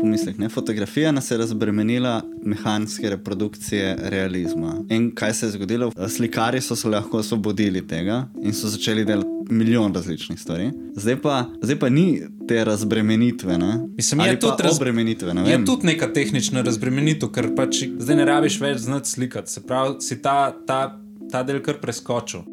[0.00, 0.38] pomislek.
[0.38, 0.48] Ne?
[0.48, 4.74] Fotografija nas je razbremenila mehanske reprodukcije realizma.
[4.88, 5.92] In kaj se je zgodilo?
[6.08, 10.70] Slikari so se lahko osvobodili tega in so začeli delati milijon različnih stvari.
[10.96, 13.58] Zdaj pa, zdaj pa ni te razbremenitve.
[13.96, 15.34] Mislim, je tudi razbremenitve.
[15.34, 19.52] Ne je tudi neka tehnična razbremenitev, ker pač zdaj ne rabiš več znati slikati.
[19.52, 21.00] Se pravi, si ta, ta,
[21.32, 22.49] ta del kar preskočil.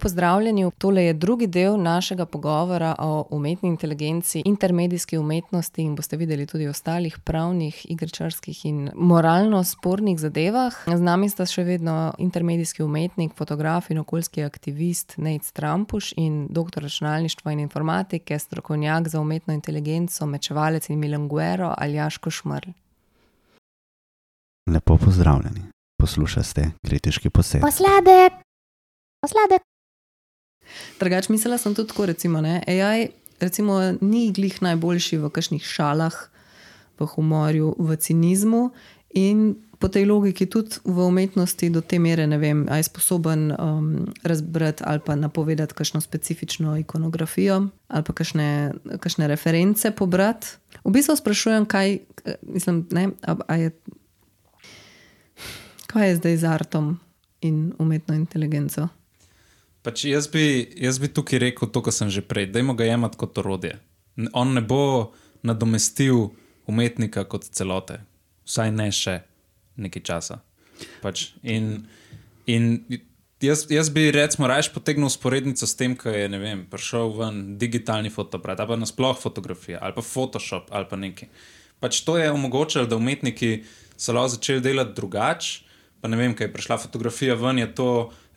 [0.00, 0.70] Pozdravljeni.
[0.78, 6.68] Tole je drugi del našega pogovora o umetni inteligenci, intermedijski umetnosti in boste videli tudi
[6.68, 10.74] ostalih pravnih, igričarskih in moralno spornih zadevah.
[10.86, 16.82] Z nami sta še vedno intermedijski umetnik, fotograf in okoljski aktivist Nate Strampuš in doktor
[16.82, 22.70] računalništva in informatike, strokovnjak za umetno inteligenco, mečevalec in milanguero Aljaš Košmrl.
[24.70, 25.60] Lepo pozdravljeni.
[26.00, 27.66] Poslušate kritiški posebej.
[27.66, 28.32] Posladek!
[29.20, 29.69] Posladek!
[31.00, 36.16] Drugač, mislila sem tudi tako, recimo, ne, AI recimo, ni glih najboljši v kakšnih šalah,
[37.00, 38.70] v humorju, v cinizmu
[39.16, 43.86] in po tej logiki tudi v umetnosti do te mere, ne vem, aj sposoben um,
[44.20, 50.60] razbrati ali pa napovedati kakšno specifično ikonografijo ali pa kakšne, kakšne reference pobrati.
[50.84, 51.98] V bistvu sprašujem, kaj,
[52.44, 53.72] mislim, ne, a, a je,
[55.88, 57.00] kaj je zdaj z artom
[57.40, 58.88] in umetno inteligenco.
[59.82, 62.84] Pač jaz, bi, jaz bi tukaj rekel to, kar sem že prej, da jim ga
[62.84, 63.78] jemati kot orodje.
[64.36, 65.12] On ne bo
[65.46, 66.28] nadomestil
[66.68, 68.02] umetnika kot celote,
[68.44, 69.20] vsaj ne še
[69.80, 70.40] nekaj časa.
[71.00, 71.86] Pač in,
[72.44, 72.84] in
[73.40, 78.12] jaz, jaz bi recimo raje potegnil usporednico s tem, ko je vem, prišel ven digitalni
[78.12, 81.32] fotoaparat, ali pa nasploh fotografija, ali pa Photoshop, ali pa nekaj.
[81.80, 83.62] Pač to je omogočilo, da umetniki
[83.96, 85.66] so lahko začeli delati drugače.
[86.00, 87.88] Pa ne vem, kaj je prišla fotografija ven, je to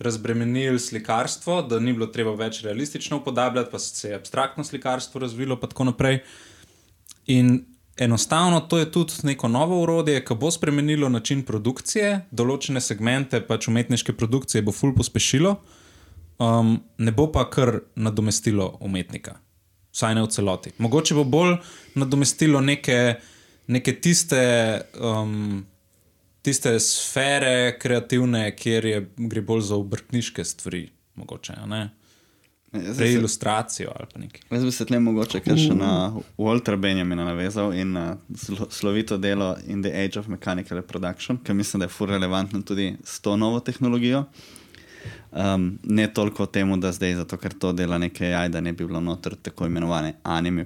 [0.04, 5.58] razbremenili slikarstvo, da ni bilo treba več realistično upodabljati, pa se je abstraktno slikarstvo razvilo,
[5.62, 6.20] in tako naprej.
[7.26, 7.66] In
[7.98, 13.68] enostavno to je tudi neko novo urodje, ki bo spremenilo način produkcije, določene segmente pač
[13.68, 15.56] umetniške produkcije bo ful pospešilo,
[16.40, 19.38] um, ne bo pa kar nadomestilo umetnika,
[19.94, 20.74] vsaj ne v celoti.
[20.78, 21.60] Mogoče bo bolj
[21.96, 23.20] nadomestilo neke,
[23.68, 24.42] neke tiste.
[25.00, 25.64] Um,
[26.44, 31.54] tiste sfere kreativne, kjer je, gre bolj za obrtniške stvari, mogoče.
[31.68, 31.90] Ne?
[32.74, 34.42] Za ilustracijo ali pa nekaj.
[34.52, 35.92] Jaz bi se tle mogoče kar še na
[36.42, 38.18] Walter Benjamina navezal in na
[38.74, 42.96] slovito delo In the Age of Mechanical Production, ki mislim, da je fur relevantno tudi
[43.04, 44.26] s to novo tehnologijo.
[45.32, 48.74] Um, ne toliko o tem, da zdaj, zato ker to dela nekaj AI, da ne
[48.74, 50.66] bi bilo noter tako imenovane anime,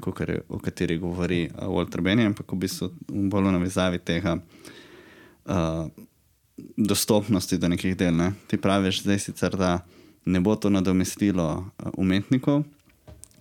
[0.50, 4.74] o kateri govori uh, Walter Benjamin, ampak v bistvu bolj v navezavi tega uh,
[6.78, 8.16] dostopnosti do nekih del.
[8.16, 8.32] Ne?
[8.48, 9.80] Ti praviš, zdaj sicer, da
[10.26, 12.64] ne bo to nadomestilo uh, umetnikov,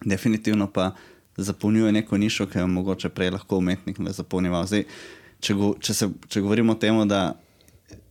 [0.05, 0.93] definitivno pa
[1.37, 4.67] zapolnjuje neko nišo, ki je mogoče prej lahko umetnik zapolnjeval.
[4.67, 4.85] Zdaj,
[5.41, 7.35] če, go, če, se, če govorimo o tem, da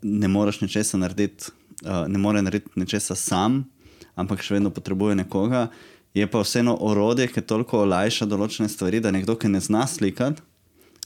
[0.01, 1.53] ne moreš ničesar narediti,
[1.85, 3.63] uh, ne more narediti ničesar sam,
[4.16, 5.69] ampak še vedno potrebuje nekoga.
[6.16, 10.44] Je pa vseeno orodje, ki toliko olajša določene stvari, da nekdo, ki ne zna slikati,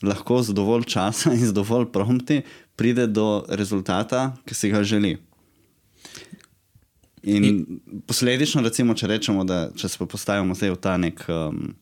[0.06, 2.42] lahko z dovolj časa in z dovolj prompti
[2.80, 5.18] pride do rezultata, ki si ga želi.
[7.24, 11.74] In, in posledično, recimo, če rečemo, da če se postavimo zdaj v ta nek um,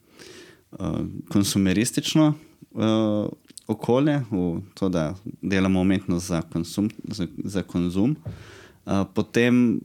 [0.74, 3.30] uh, konsumeristično uh,
[3.70, 9.78] okolje, v to, da delamo umetnost za konsum, za, za konzum uh, potem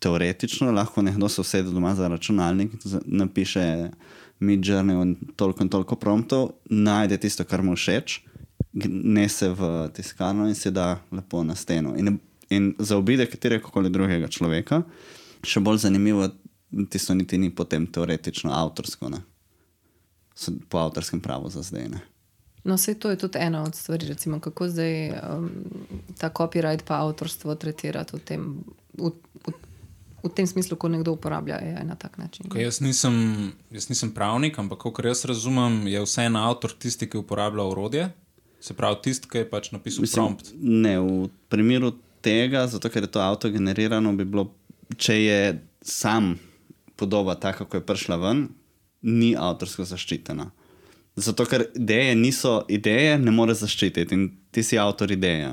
[0.00, 2.72] teoretično lahko nekdo se usede doma za računalnik,
[3.04, 3.90] napiše
[4.40, 8.22] mi journey in toliko in toliko promptov, najde tisto, kar mu všeč
[8.74, 11.94] nese v tiskarno in se da lepo na steno.
[11.96, 14.82] In, in zaobide katerega koli drugega človeka,
[15.44, 16.28] še bolj zanimivo,
[16.90, 19.22] tisto niti ni potem teoretično avtorsko, ne?
[20.68, 21.88] po avtorskem pravu za zdaj.
[21.92, 22.00] Ne?
[22.64, 25.50] No, vse to je tudi ena od stvari, recimo, kako zdaj um,
[26.18, 28.48] ta copyright pa avtorstvo tretirati v tem.
[28.98, 29.12] V,
[29.46, 29.60] v,
[30.22, 32.46] V tem smislu, ko nekdo uporablja AI na tak način.
[32.54, 37.64] Jaz nisem, jaz nisem pravnik, ampak kot jaz razumem, je vseeno avtor tisti, ki uporablja
[37.66, 38.04] urodje,
[38.62, 40.52] Se pravi, tisti, ki je pač napisal Mislim, prompt.
[40.62, 44.52] Ne, v primeru tega, zato ker je to avto generirano, bi bilo,
[44.94, 45.38] če je
[45.82, 46.36] sam
[46.96, 48.44] podoba taka, kako je prišla ven,
[49.02, 50.52] ni avtorsko zaščitena.
[51.18, 55.52] Zato ker ideje niso ideje, ne more zaščititi in ti si avtor ideje.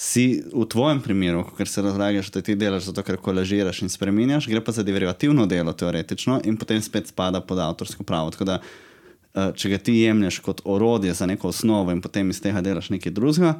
[0.00, 4.46] si v tvojem primeru, ker se razlagaš, da ti delaš zato, ker kolažiraš in spremenjaš,
[4.48, 8.30] gre pa za derivativno delo, teoretično, in potem spet spada pod avtorsko pravo.
[8.32, 8.89] Tako da, eh,
[9.34, 13.12] če ga ti jemlješ kot orodje za neko osnovo in potem iz tega delaš nekaj
[13.12, 13.54] drugega,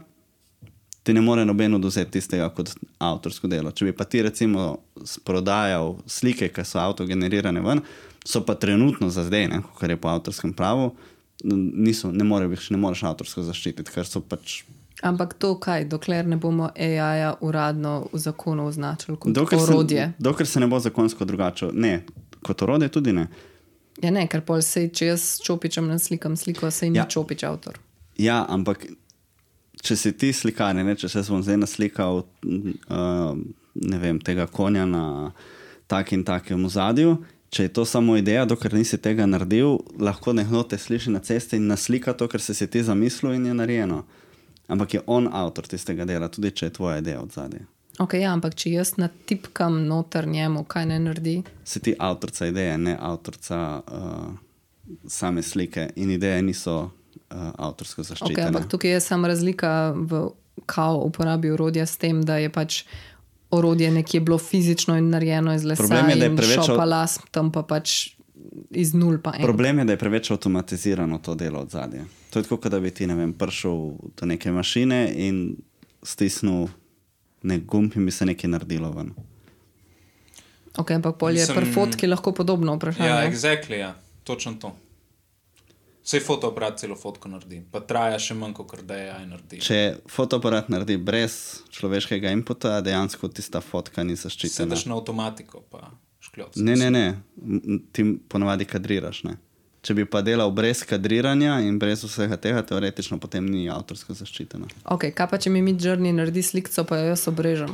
[1.02, 3.72] ti ne more noben oduzeti tistega kot avtorsko delo.
[3.72, 4.80] Če bi pa ti recimo
[5.24, 7.84] prodajal slike, ki so avtogenerirane ven,
[8.26, 10.90] so pa trenutno za zdaj, ne, kar je po avtorskem pravu,
[11.44, 14.62] niso, ne, more, ne moreš avtorsko zaščititi, ker so pač
[15.00, 20.02] Ampak to kaj, dokler ne bomo AI-ja uradno v zakonu označili kot dokler orodje?
[20.10, 22.02] Se, dokler se ne bo zakonsko drugače, ne,
[22.44, 23.24] kot orodje tudi ne.
[24.00, 27.06] Ja, ne, ker pol se, če jaz čopičem na slikam sliko, se jim ja.
[27.10, 27.76] čopič avtor.
[28.20, 28.86] Ja, ampak
[29.84, 33.34] če si ti slikar, ne, če se bom zdaj naslikal uh,
[33.74, 35.04] vem, tega konja na
[35.90, 37.18] tak in takem zadju.
[37.50, 41.58] Če je to samo ideja, dokler nisi tega naredil, lahko nekdo te sliši na cesti
[41.58, 44.04] in naslika to, kar si si ti zamislil in je narejeno
[44.70, 47.66] ampak je on avtor tistega dela, tudi če je tvoja ideja od zadaj.
[48.00, 51.34] Okay, ja, ampak če jaz natipkam noter njemu, kaj ne naredi?
[51.68, 54.30] Si ti avtorica ideje, ne avtorica uh,
[55.04, 58.32] same slike in ideje niso uh, avtorsko zaščitene.
[58.32, 60.22] Okay, ampak tukaj je samo razlika v
[60.66, 62.84] kao uporabi orodja s tem, da je pač.
[63.50, 67.16] Orodje je nekje bilo fizično in narejeno iz lesa, Problem je, da je preveč šopalas,
[67.34, 68.14] tam pa pač
[68.70, 69.16] iz nul.
[69.42, 72.04] Problem je, da je preveč avtomatizirano to delo od zadnje.
[72.30, 73.80] To je tako, da bi ti ne prišel
[74.20, 75.56] do neke mašine in
[76.06, 76.68] stisnil
[77.42, 79.14] nek gumb in bi se nekaj naredilo ven.
[80.78, 83.08] Ok, ampak polje Mislim, pri fotki lahko podobno vprašanje.
[83.08, 83.94] Ja, exactly, ja,
[84.24, 84.74] točno to.
[86.04, 89.58] Vse fotoaparat celo fotko naredi, pa traja še manj, kot da je AI naredi.
[89.62, 91.34] Če fotoaparat naredi brez
[91.76, 94.70] človeškega inputa, dejansko tista fotka ni zaščitena.
[94.72, 95.90] Sedeš na avtomatiko, pa
[96.24, 96.56] škljot.
[96.56, 97.04] Ne, ne, ne,
[97.92, 99.22] ti ponavadi kadriraš.
[99.28, 99.36] Ne?
[99.80, 104.60] Če bi pa delal brez kadriranja in brez vsega tega, teoretično potem ni avtorska zaščita.
[104.92, 107.72] Okay, kaj pa če mi mi črni naredi sliko, pa jo jaz obrežem?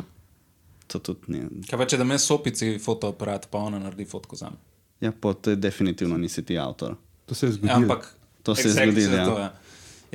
[0.95, 1.43] To tudi ni.
[1.67, 4.63] Kaj pa če da me sopici fotoaparat, pa ona naredi fotko za me?
[5.03, 6.95] Ja, pa to je definitivno nisi ti avtor.
[7.27, 7.73] To se je zgodilo.
[7.73, 8.07] Ja, ampak
[8.47, 9.17] to se je zgodilo.
[9.17, 9.27] Ja.
[9.41, 9.53] Ja.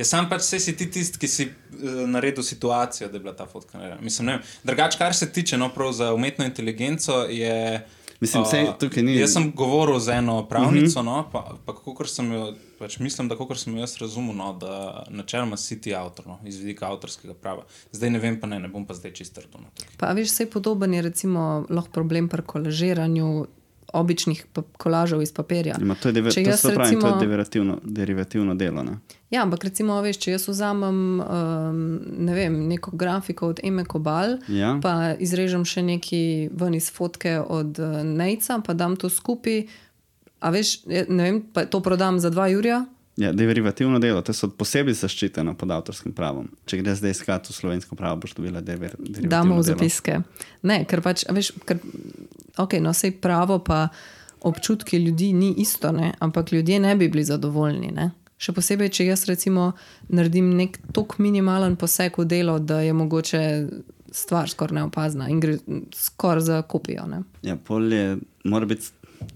[0.00, 3.44] Ja, sam pač si ti tisti, ki si uh, naredil situacijo, da je bila ta
[3.46, 4.38] fotka narejena.
[4.64, 7.82] Drugače, kar se tiče no, za umetno inteligenco, je.
[8.22, 8.66] Mislim, sej,
[9.02, 9.16] ni...
[9.18, 11.12] Jaz sem govoril z eno pravnico, uh mhm.
[11.12, 11.16] -huh.
[11.16, 15.04] no, pa, pa sem jo, pač mislim, da kako sem jo jaz razumel, no, da
[15.10, 17.64] načeloma si ti avtor, no, iz vidika avtorskega prava.
[17.92, 19.58] Zdaj ne vem, pa ne, ne bom pa zdaj čisto trdo.
[19.96, 23.46] Pa veš, vse podoben je recimo lahko problem pri kolažiranju
[23.92, 24.46] običnih
[24.76, 25.76] kolažev iz papirja.
[25.80, 28.82] Ima, to je, deve, to pravi, recimo, to je derivativno, derivativno delo.
[28.82, 28.98] Ne?
[29.30, 31.82] Ja, ampak recimo, veš, če jaz vzamem um,
[32.24, 34.74] ne vem, neko grafiko od Eme Kobal, ja.
[34.82, 36.22] pa izrežem še neki
[36.52, 39.64] ven iz fotke od uh, Nejca, pa dam to skupaj,
[40.40, 42.84] a veš, ne vem, pa to prodam za dva jurja.
[43.16, 46.46] Ja, derivativno delo, to so posebej zaščiteno pod avtorskim pravom.
[46.64, 49.28] Če greš zdaj iskati v slovensko pravo, boš dobila derivativno.
[49.28, 50.22] Damo v zapiske.
[50.64, 51.82] Ne, ker pač, veš, ker,
[52.58, 53.88] ok, no, sej pravo, pa
[54.42, 56.12] občutki ljudi ni isto, ne?
[56.18, 57.92] ampak ljudje ne bi bili zadovoljni.
[57.94, 58.10] Ne?
[58.42, 59.72] Še posebej, če jaz recimo
[60.10, 63.42] naredim nek tok minimalen poseg v delo, da je mogoče
[64.12, 65.56] stvar skoraj neopazna in gre
[65.94, 67.06] skoraj za kopijo.
[67.06, 67.22] Ne?
[67.46, 68.90] Ja, polje mora biti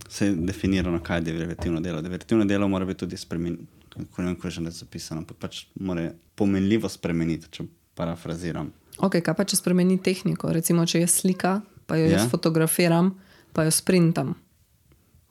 [0.08, 2.02] vse definirano, kaj je derivativno delo.
[2.02, 3.66] Derivativno delo mora biti tudi spremenjeno,
[4.10, 8.72] kot je že zapisano, pa pač mora pomenljivo spremeniti, če parafraziram.
[8.98, 10.50] Ok, kaj pa če spremeni tehniko?
[10.52, 12.18] Recimo, če je slika, pa jo ja?
[12.18, 13.14] jaz fotografiram,
[13.52, 14.34] pa jo sprintam,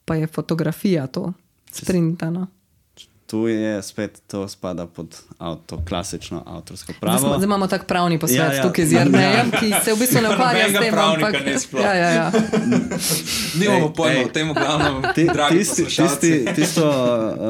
[0.06, 1.34] pa je fotografija to,
[1.72, 2.48] sprintana
[3.28, 7.28] tu je spet to spada pod avto, klasično avtorsko pravo.
[7.28, 8.64] Zdaj imamo tak pravni posvet ja, ja.
[8.64, 10.94] tukaj z Jrnejem, ki se v bistvu ne ukvarja s tem.
[10.94, 11.36] Ampak,
[11.74, 12.32] ja, ja, ja.
[13.60, 16.86] Nimamo pojma o tem, glavno, ti, tisti, tisti, tisto,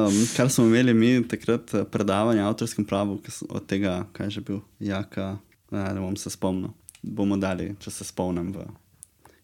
[0.08, 3.20] um, kar smo imeli mi takrat eh, predavanje o avtorskem pravu,
[3.50, 5.38] od tega, kaj je že bil, jaka,
[5.72, 6.72] ne, ne bom se spomnil.
[7.04, 8.54] Bomo dali, če se spomnim.
[8.56, 8.64] V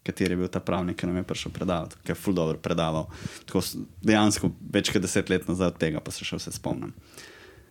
[0.02, 3.06] kateri je bil ta pravnik, ki nam je prišel predavati, ki je ful dobro predaval.
[3.46, 3.62] Tako
[4.02, 6.94] dejansko več kot deset let nazaj od tega, pa se še vse spomnim.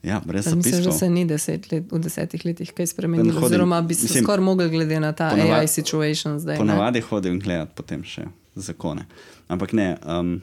[0.04, 0.56] Ja, brez tega.
[0.56, 3.36] Mislim, da se ni deset let, v desetih letih kaj spremenilo.
[3.36, 6.58] Hodim, oziroma bi se skoraj mogel glede na ta ponavad, AI situation zdaj.
[6.58, 9.06] Ponavadi hodim gledati potem še zakone.
[9.52, 10.40] Ampak ne, um,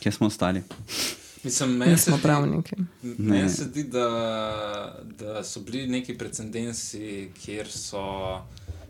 [0.00, 0.64] kje smo ostali?
[1.44, 2.76] Mislim, Mi smo pravniki.
[3.02, 4.08] Meni se zdi, da,
[5.18, 8.00] da so bili neki precedensi, kjer so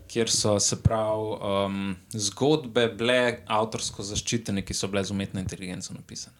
[0.07, 5.93] kjer so se pravi um, zgodbe bile avtorsko zaščitene, ki so bile z umetno inteligenco
[5.93, 6.37] napisane.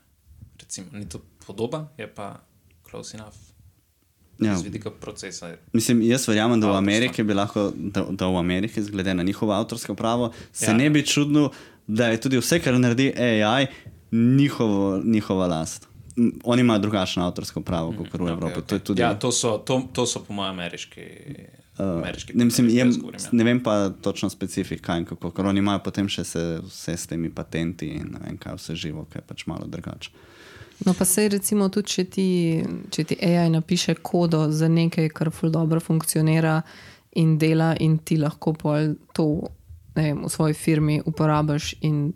[0.60, 2.36] Recimo, ni to podoba, je pa
[2.90, 3.36] close enough.
[4.40, 4.58] Ja.
[4.58, 5.54] Z vidika procesa.
[5.74, 9.54] Mislim, jaz verjamem, da v Ameriki bi lahko, da, da v Ameriki, glede na njihovo
[9.54, 10.78] avtorsko pravo, se ja.
[10.78, 11.52] ne bi čudilo,
[11.88, 13.68] da je tudi vse, kar naredi AI,
[14.12, 15.88] njihovo, njihova last.
[16.44, 18.46] Oni imajo drugačno avtorsko pravo kot v Evropi.
[18.46, 18.68] Okay, okay.
[18.68, 19.02] To, tudi...
[19.02, 21.02] ja, to, so, to, to so po mojem ameriški
[21.78, 23.30] Ameriški ne, mislim, je, govorim, ja.
[23.32, 27.08] ne vem pa točno specifika in kako, ker oni imajo potem še se, vse s
[27.12, 30.12] temi patenti in ne vem kaj vse živo, ki je pač malo drugače.
[30.86, 32.28] No, pa se recimo tudi, če ti,
[32.92, 36.62] če ti AI napiše kodo za nekaj, kar ful dobro funkcionira
[37.16, 39.28] in dela, in ti lahko pol to
[39.96, 42.14] ne vem, v svoji firmi uporabiš in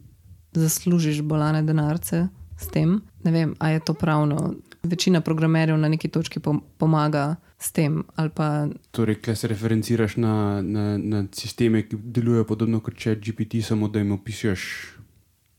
[0.52, 2.28] zaslužiš bolane denarce
[2.60, 3.00] s tem.
[3.24, 4.54] Ne vem, a je to pravno.
[4.84, 8.04] Večina programerjev na neki točki pom- pomaga s tem,
[8.36, 13.60] pa Torej, kaj se referenciraš na, na, na sisteme, ki delujejo podobno kot če GPT,
[13.62, 14.64] samo da jim opišuješ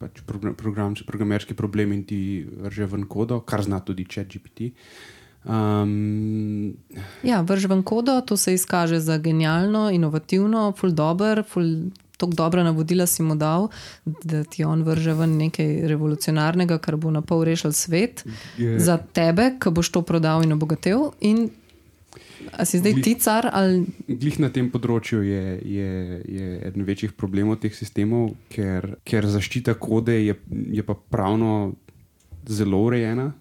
[0.01, 4.71] pač program, program, programerski problem in ti vrže ven kodo, kar zna tudi če GPT.
[5.45, 6.75] Um,
[7.23, 11.91] Ja, vrž ven kodo, to se izkaže za genialno, inovativno, ful dobr, ful
[12.21, 13.69] tako dobra navodila si mu dal,
[14.05, 18.25] da ti on vrže ven nekaj revolucionarnega, kar bo na pol rešil svet
[18.59, 21.13] Je- za tebe, ki boš to prodal in obogatil.
[21.21, 21.49] In
[22.53, 25.91] a si zdaj Glih- ti car ali Glih na tem področju je, je,
[26.25, 31.77] je eden večjih problemov teh sistemov, ker, ker zaščita kode je, je pa pravno
[32.49, 33.33] zelo urejena.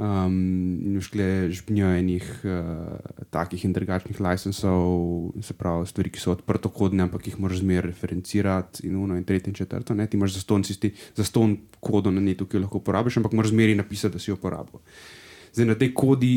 [0.00, 6.32] Um, in užkle žbnjo enih uh, takih in drugačnih licensov, se pravi, stvari, ki so
[6.32, 9.92] odprtokodne, ampak jih moraš zmeraj referencirati, in uno, in tretje, in četrto.
[9.94, 10.06] Ne?
[10.08, 13.76] Ti imaš zaston, sisti, zaston kodo na netu, ki jo lahko uporabiš, ampak moraš zmeraj
[13.82, 14.80] napisati, da si jo uporabil.
[15.52, 16.32] Zdaj na tej kodi,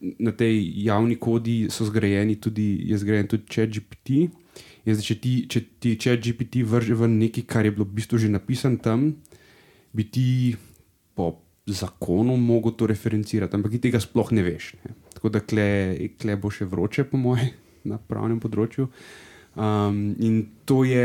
[0.00, 4.28] na tej javni kodi so zgrajeni tudi, je zgrajen tudi ChatGPT.
[4.86, 8.20] In zdaj, če ti, če ti ChatGPT vrže ven nekaj, kar je bilo v bistvu
[8.22, 9.16] že napisano tam,
[9.96, 10.28] bi ti
[11.16, 11.32] po
[11.66, 14.76] zakonu mogel to referencirati, ampak ti tega sploh ne veš.
[14.84, 14.94] Ne.
[15.16, 15.68] Tako da kle,
[16.20, 17.50] kle bo še vroče, po mojem,
[17.90, 18.86] na pravnem področju.
[19.56, 21.02] Um, in to je,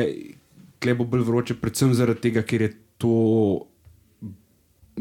[0.84, 2.72] kle bo bolj vroče, predvsem zaradi tega, ker je
[3.02, 3.16] to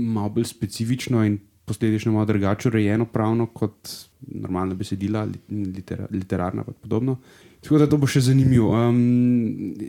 [0.00, 1.40] malo bolj specifično in
[1.71, 3.95] posledično malo drugače urejeno pravno kot
[4.35, 7.17] normalna besedila, li- litera, literarna in podobno.
[7.61, 8.71] Tako da to bo še zanimivo.
[8.73, 9.85] Um,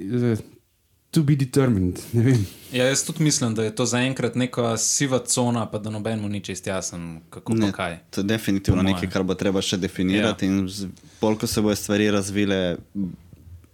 [1.11, 2.45] to be determined, ne vem.
[2.71, 6.39] Ja, jaz tudi mislim, da je to zaenkrat neka siva cona, pa da nobenemu ni
[6.41, 7.97] čest jasen, kako pa kaj.
[8.09, 10.45] To je definitivno nekaj, kar bo treba še definirati.
[10.45, 10.51] Ja.
[10.53, 10.69] In
[11.21, 12.61] bolj, ko se bodo stvari razvile,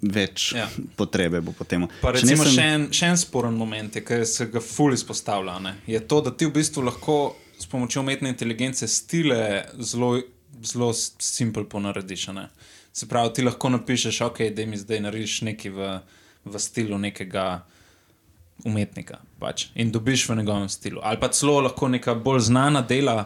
[0.02, 0.68] več Ja.
[0.96, 1.86] potrebe bo potem.
[2.02, 6.02] Pa recimo še en, še en sporen moment, ki se ga ful izpostavlja, ne, je
[6.02, 7.18] to, da ti v bistvu lahko
[7.60, 10.22] s pomočjo umetne inteligence stile zelo,
[10.64, 12.28] zelo s- simpel ponarediš.
[12.28, 12.50] ne.
[12.94, 16.00] Se pravi, ti lahko napišeš, ok, da mi zdaj narediš nekaj v,
[16.46, 17.66] v stilu nekega
[18.66, 21.02] umetnika pač, in dobiš v njegovem stilu.
[21.04, 23.26] Ali pa celo lahko neka bolj znana dela.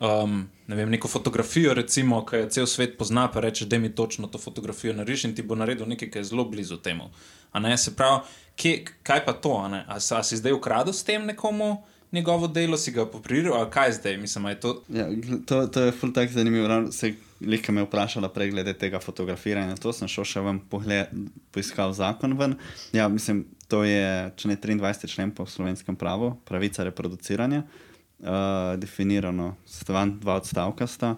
[0.00, 3.90] Um, ne vem, neko fotografijo, recimo, ki jo cel svet pozna, pa reče, da mi
[3.94, 7.10] točno to fotografijo nariš in ti bo naredil nekaj, kar je zelo blizu temu.
[7.54, 8.20] Ne, se pravi,
[8.56, 9.52] kje, kaj pa to?
[9.58, 13.70] A, a, a si zdaj ukradel s tem nekomu njegovo delo, si ga popriral, ali
[13.70, 14.16] kaj zdaj?
[14.16, 14.82] Mislim, je to.
[14.88, 15.08] Ja,
[15.46, 16.68] to, to je ful tak zanimivo.
[16.68, 19.76] ravno Se Lika me vprašala prej glede tega fotografiranja.
[19.80, 21.08] To sem šel še vam pogled,
[21.54, 22.56] poiskal zakon ven.
[22.92, 25.08] Ja, mislim, to je, če ne 23.
[25.08, 31.14] člen po slovenskem pravu, pravica reproduciranja, uh, definirano, stvan dva odstavka sta.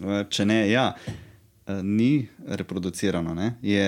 [0.00, 2.26] Uh, če ne, ja, uh, ni
[2.58, 3.52] reproducirano, ne?
[3.62, 3.86] je,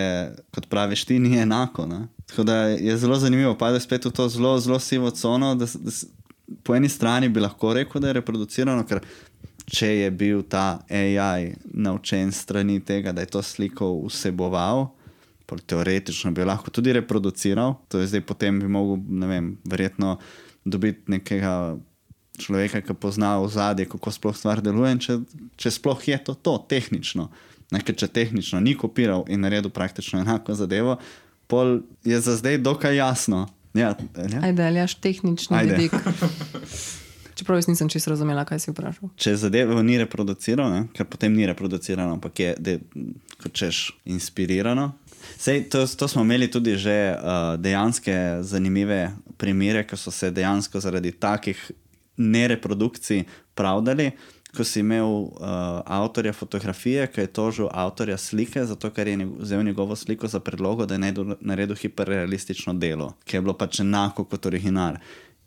[0.54, 1.88] kot praviš, ti ni enako.
[1.90, 2.04] Ne?
[2.30, 5.56] Tako da je zelo zanimivo, pade spet v to zelo, zelo sivo cono.
[5.58, 5.96] Da, da,
[6.64, 9.04] po eni strani bi lahko rekel, da je reproducirano, ker
[9.71, 14.88] če je bil ta AI naučen strani tega, da je to sliko vseboval,
[15.54, 20.16] teoretično bi lahko tudi reproduciral, to je zdaj potem bi mogel, ne vem, verjetno
[20.64, 21.76] dobiti nekega
[22.40, 25.18] človeka, ki pozna ozadje, kako sploh stvar deluje, če,
[25.61, 27.28] če sploh je to, to tehnično.
[27.73, 30.99] Ne, ker če tehnično ni kopiral in naredil praktično enako zadevo,
[31.49, 33.47] pol je za zdaj dokaj jasno.
[33.75, 34.40] Ja, ja.
[34.43, 35.75] ajde, ali jaš tehnični Ajde.
[35.75, 35.93] vidik.
[37.35, 39.11] Čeprav jaz nisem čisto razumela, kaj si vprašal.
[39.19, 42.75] Če zadevo ni reproduciral, ne, ker potem ni reproducirano, ampak je, de,
[43.43, 44.93] kot češ, inspirirano.
[45.38, 49.09] Sej, to, to smo imeli tudi že uh, dejanske zanimive
[49.40, 51.59] primere, ki so se dejansko zaradi takih
[52.16, 53.25] nereprodukcij
[53.59, 54.12] pravdali.
[54.56, 55.30] Ko si imel uh,
[55.87, 60.87] avtorja fotografije, ki je tožil avtorja slike, zato ker je vzel njegovo sliko za predlogo,
[60.87, 65.00] da je naredil, hiperrealistično delo, ki je bilo pač enako kot original.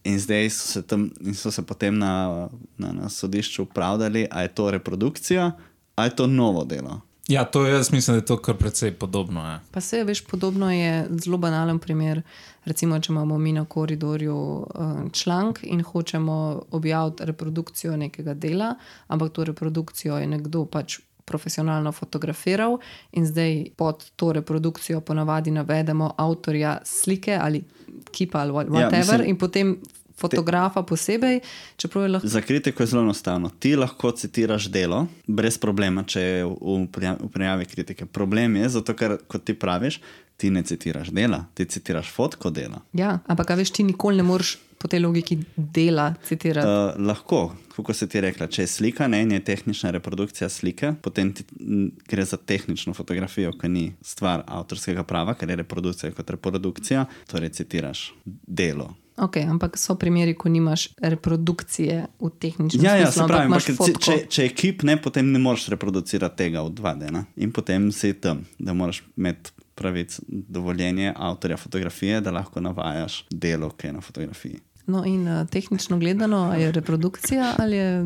[0.04, 4.44] In zdaj so se, tam, in so se potem na, na, na sodišču pravdali, ali
[4.44, 5.52] je to reprodukcija,
[5.96, 7.02] ali je to novo delo.
[7.28, 9.42] Ja, to jaz mislim, da je to kar precej podobno.
[9.42, 9.60] Ja.
[9.72, 12.22] Pa se veš, podobno je zelo banalen primer.
[12.68, 14.80] Recimo, če imamo mi na koridorju eh,
[15.14, 16.38] članek in hočemo
[16.72, 18.74] objaviti reprodukcijo nekega dela,
[19.08, 22.78] ampak to reprodukcijo je nekdo pač profesionalno fotografiral
[23.12, 27.64] in zdaj pod to reprodukcijo ponavadi navedemo avtorja slike ali
[28.12, 29.78] kipa ali Ja, whatever, mislim- in potem
[30.18, 31.40] fotografa posebej,
[31.78, 32.28] čeprav je lahko.
[32.28, 33.50] Za kritiko je zelo enostavno.
[33.60, 36.88] Ti lahko citiraš delo brez problema, če je v
[37.20, 38.06] v prijavi kritike.
[38.06, 40.00] Problem je, zato ker, kot ti praviš,
[40.38, 42.82] ti ne citiraš dela, ti citiraš fotko dela.
[42.94, 46.68] Ja, ampak veš, ti nikoli ne moreš po tej logiki dela citirati.
[46.68, 50.94] Uh, lahko, kot si ti rekla, če je slika, ne in je tehnična reprodukcija slike,
[51.02, 56.14] potem ti, m, gre za tehnično fotografijo, ki ni stvar avtorskega prava, ker je reprodukcija
[56.14, 58.12] kot reprodukcija, torej citiraš
[58.46, 58.94] delo.
[59.18, 63.70] Ok, ampak so primeri, ko nimaš reprodukcije v tehničnem Ja, ja, smislu, se pravi, ampak
[63.74, 67.10] ampak, če, če je kip, ne, potem ne moreš reproducirati tega v 2D.
[67.16, 67.24] Ne?
[67.42, 73.70] In potem si tam, da moraš imeti pravic dovoljenje avtorja fotografije, da lahko navajaš delo,
[73.70, 74.60] ki je na fotografiji.
[74.88, 78.06] No, in uh, tehnično gledano, je reprodukcija ali je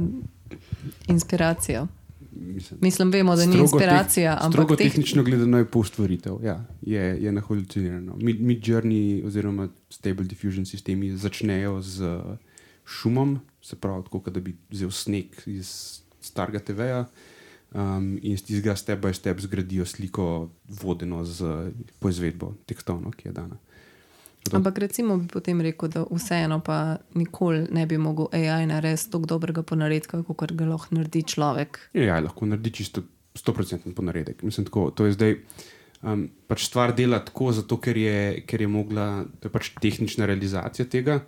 [1.08, 1.88] inspiracija?
[2.32, 6.38] Mislim, Mislim, vemo, da ni inspiracija, teh, ampak strogo teh- tehnično gledano je poustvaritev.
[6.44, 8.16] Ja, je, je nahalucinirano.
[8.22, 12.20] Mid, mid journey oziroma stable diffusion sistemi začnejo z
[12.86, 17.06] šumom, se pravi, tako kot da bi vzel sneg iz starega TV-ja.
[17.72, 23.32] Um, in iz tistega step by step zgradijo sliko, vodeno z poizvedbo tekstono, ki je
[23.32, 23.56] dana.
[24.44, 29.12] Zato- Ampak recimo bi potem rekel, da vseeno pa nikoli ne bi mogel AI narediti
[29.12, 31.80] tako dobrega ponaredka, kot ga lahko naredi človek.
[31.94, 33.04] Ja, ja, lahko naredi čisto
[33.36, 34.44] 100% ponaredek.
[34.44, 35.38] Mislim, tako, to je zdaj
[36.04, 40.26] um, pač stvar dela tako, zato ker je, ker je mogla, to je pač tehnična
[40.26, 41.22] realizacija tega,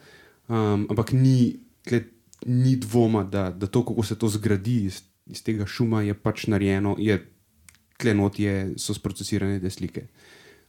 [0.50, 2.04] um, ampak ni, tle,
[2.46, 6.48] ni dvoma, da, da to, kako se to zgradi iz, iz tega šuma, je pač
[6.52, 7.20] narejeno, je
[8.02, 10.08] klenot, je, so sprocesirane te slike.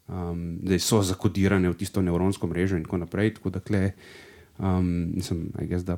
[0.04, 3.34] Um, zdaj so zakodirane v tisto nevronsko mrežo in tako naprej.
[3.38, 3.80] Tako da kle,
[4.60, 5.96] um, mislim, guess, da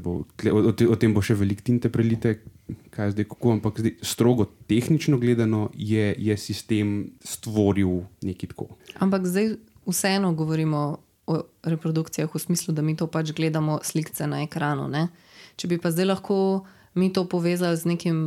[0.00, 2.38] bo, kle, o, o, te- o tem bo še veliko tinte prelite,
[2.94, 8.70] kaj zdaj kako, ampak zdaj, strogo tehnično gledano je, je sistem stvoril nekaj tako.
[9.02, 9.56] Ampak zdaj
[9.90, 14.86] vseeno govorimo o reprodukcijah v smislu, da mi to pač gledamo slikce na ekranu.
[14.90, 15.08] Ne?
[15.58, 16.36] Če bi pa zdaj lahko
[16.94, 18.18] mi to povezali z nekim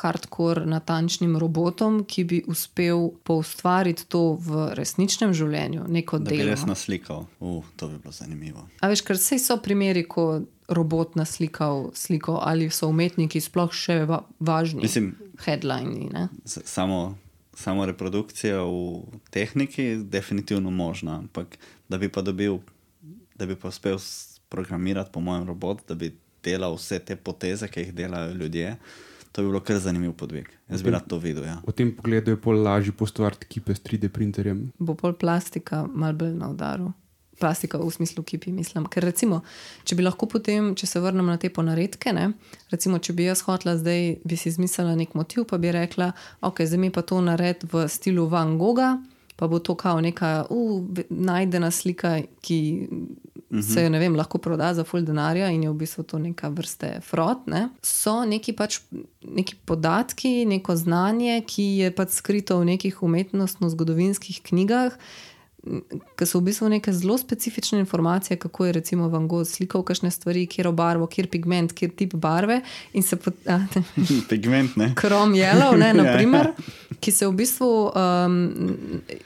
[0.00, 6.50] hardcore, natančnim robotom, ki bi uspel poustvariti to v resničnem življenju, neko Da delo.
[6.50, 8.66] res naslikal, uh, to bi bilo zanimivo.
[8.80, 14.04] A veš, ker vse so primeri, ko robot naslikal sliko ali so umetniki sploh še
[14.06, 14.82] va važni.
[14.82, 16.10] Mislim- headlini.
[16.44, 17.16] Samo,
[17.54, 21.58] samo reprodukcija v tehniki je definitivno možna, ampak
[21.88, 22.58] da bi pa dobil,
[23.34, 23.98] da bi pa uspel
[24.48, 26.10] programirati, po mojem, robot, da bi
[26.44, 28.76] delal vse te poteze, ki jih delajo ljudje,
[29.32, 30.48] to bi bilo kar zanimiv podvig.
[30.70, 31.44] Jaz bi rad to videl.
[31.44, 31.58] Ja.
[31.66, 34.70] V tem pogledu je pol lažje postvariti kipe s 3D printerjem.
[34.78, 36.92] Bo pol plastika mal bolj na udaru.
[37.40, 38.84] Plastika v smislu kipi, mislim.
[38.92, 39.40] Ker recimo,
[39.88, 42.34] če bi lahko potem, če se vrnem na te ponaredke, ne,
[42.68, 46.10] recimo, če bi jaz hotela zdaj, bi si izmislila nek motiv, pa bi rekla,
[46.44, 48.98] ok, zdaj mi pa to nared v stilu Van Gogha,
[49.40, 52.60] pa bo to kao neka uh, najdena slika, ki
[53.58, 56.52] se jo ne vem, lahko proda za full denarja in je v bistvu to neka
[56.54, 57.48] vrste frot.
[57.50, 57.64] Ne?
[57.82, 58.78] So neki pač
[59.26, 64.94] neki podatki, neko znanje, ki je pač skrito v nekih umetnostno-zgodovinskih knjigah.
[66.16, 70.10] Ki so v bistvu neke zelo specifične informacije, kako je recimo Van Gogh slikal kakšne
[70.10, 72.60] stvari, kjer barvo, kjer pigment, kjer tip barve.
[73.24, 73.58] Pot, a,
[74.30, 74.92] Pigment, ne?
[74.96, 76.02] Krom yellow, ne, Ja.
[76.02, 76.52] naprimer,
[77.00, 78.40] ki se v bistvu um,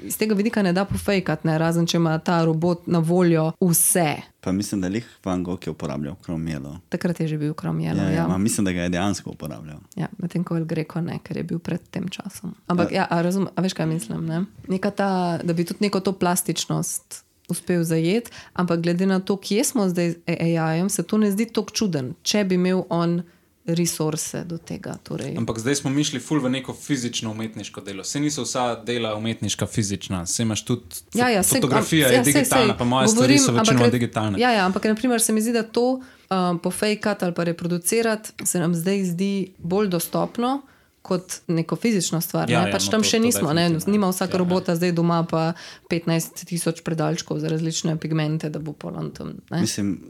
[0.03, 4.34] iz tega vidika ne da pofejkati, ne, razen če ima ta robot na voljo vse.
[4.45, 6.79] Pa mislim, da je lih Van Gogh uporabljal kromelo.
[6.89, 9.79] Takrat je že bil krom Ja, ja, Ja, mislim, da ga je dejansko uporabljal.
[9.97, 12.55] ja, medtem ko je Greko ne, ker je bil pred tem časom.
[12.67, 14.27] Ampak, ja, a, razum, a veš, kaj mislim?
[14.27, 14.45] Ne?
[14.69, 19.65] Neka Ta, da bi tudi neko to plastičnost uspel zajeti, ampak glede na to, kje
[19.65, 23.23] smo zdaj z AI-jem, se to ne zdi tako čuden, če bi imel on
[23.67, 24.95] resurse do tega.
[25.03, 25.37] Torej.
[25.37, 28.05] Ampak zdaj smo mišli ful v neko fizično umetniško delo.
[28.05, 30.83] Se niso vsa dela umetniška fizična, se imaš tudi
[31.15, 33.91] Ja, ja, fotografija, am- je ja, digitalna, sej, pa moje stvari so ampak večinoma re-
[33.91, 34.41] digitalne.
[34.41, 36.01] Ja, ja, ampak naprimer, se mi zdi, da to
[36.31, 40.63] um, pofejkati ali pa reproducirati se nam zdaj zdi bolj dostopno.
[41.05, 42.49] Kot neko fizično stvar.
[42.49, 43.53] Ja, Ja, ja, pač no, tam to- še to nismo.
[43.53, 43.69] Ne?
[43.87, 44.11] Nima ja.
[44.11, 44.39] vsak Ja, ja.
[44.39, 45.53] robota zdaj doma pa
[45.87, 49.35] 15 tisoč predalčkov za različne pigmente, da bo polan tam.
[49.51, 49.61] ne.
[49.61, 50.01] Mislim,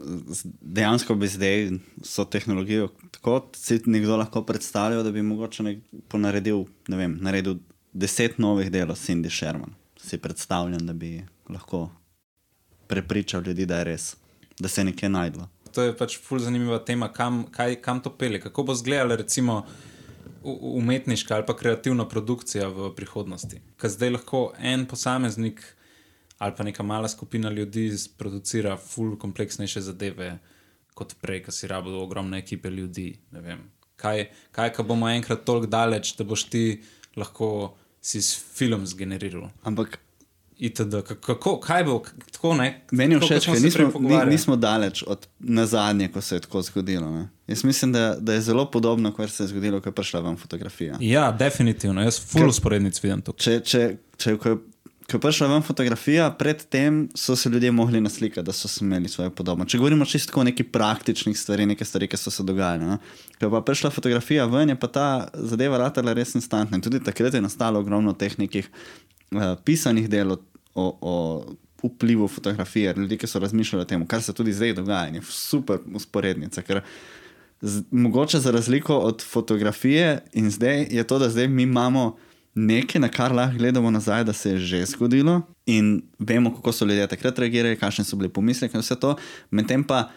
[0.61, 5.77] dejansko bi zdaj so tehnologijo tako si nekdo lahko predstavljal, da bi mogoče nek,
[6.07, 7.57] ponaredil, ne vem, naredil
[7.93, 9.73] deset novih delov s Cindy Sherman.
[9.97, 11.17] Si predstavljam, da bi
[11.49, 11.89] lahko
[12.87, 14.15] prepričal ljudi, da je res,
[14.59, 15.49] da se je nekaj najdlo.
[15.71, 18.39] To je pač ful zanimiva tema, kam, kaj, kam to pele.
[18.39, 19.65] Kako bo izgledala recimo
[20.45, 23.61] umetniška ali pa kreativna produkcija v prihodnosti.
[23.81, 25.63] Ker zdaj lahko en posameznik
[26.37, 30.37] ali pa neka mala skupina ljudi producira ful kompleksnejše zadeve
[30.93, 33.13] kot prej, ko si rabo ogromne ekipe ljudi.
[33.95, 36.63] Kaj, kaj ko bomo enkrat toliko daleč, da boš ti
[37.15, 38.21] lahko si
[38.55, 39.49] film zgeneriral.
[39.63, 39.99] Ampak
[40.57, 40.95] itd.
[41.21, 41.97] Kako, kaj bo,
[42.31, 42.81] tako ne?
[42.91, 47.09] Meni je všeč, ker nismo, ni, nismo daleč od nazadnje, ko se je tako zgodilo.
[47.11, 47.27] Ne?
[47.47, 50.37] Jaz mislim, da, da je zelo podobno, kar se je zgodilo, ko je prišla vam
[50.37, 50.97] fotografija.
[50.99, 52.01] Ja, definitivno.
[52.01, 53.43] Jaz full usporednic vidim tukaj.
[53.43, 53.83] Če, če,
[54.17, 54.57] če ko, je-
[55.05, 59.29] ko je prišla ven fotografija, predtem so se ljudje mogli naslikati, da so imeli svoje
[59.29, 59.65] podobno.
[59.65, 62.85] Če govorimo čisto o nekih praktičnih stvareh, nekaj stvari, ki so se dogajale.
[62.85, 62.97] Ne?
[63.37, 66.75] Ko je pa prišla fotografija ven, je pa ta zadeva ratala res instantna.
[66.75, 68.65] In tudi takrat je nastalo ogromno teh nekih
[69.37, 70.37] uh, pisanih del o,
[70.75, 71.15] o, o
[71.83, 75.13] vplivu fotografije, ljudi, ki so razmišljali o tem, kar se tudi zdaj dogaja.
[75.13, 76.61] Je super usporednica.
[76.61, 76.81] Ker
[77.61, 82.15] z, mogoče za razliko od fotografije in zdaj je to, da zdaj mi imamo
[82.55, 86.85] nekaj, na kar lahko gledamo nazaj, da se je že zgodilo in vemo, kako so
[86.85, 89.15] ljudje takrat reagirali, kakšni so bili pomisleki in vse to.
[89.51, 90.09] Medtem pa.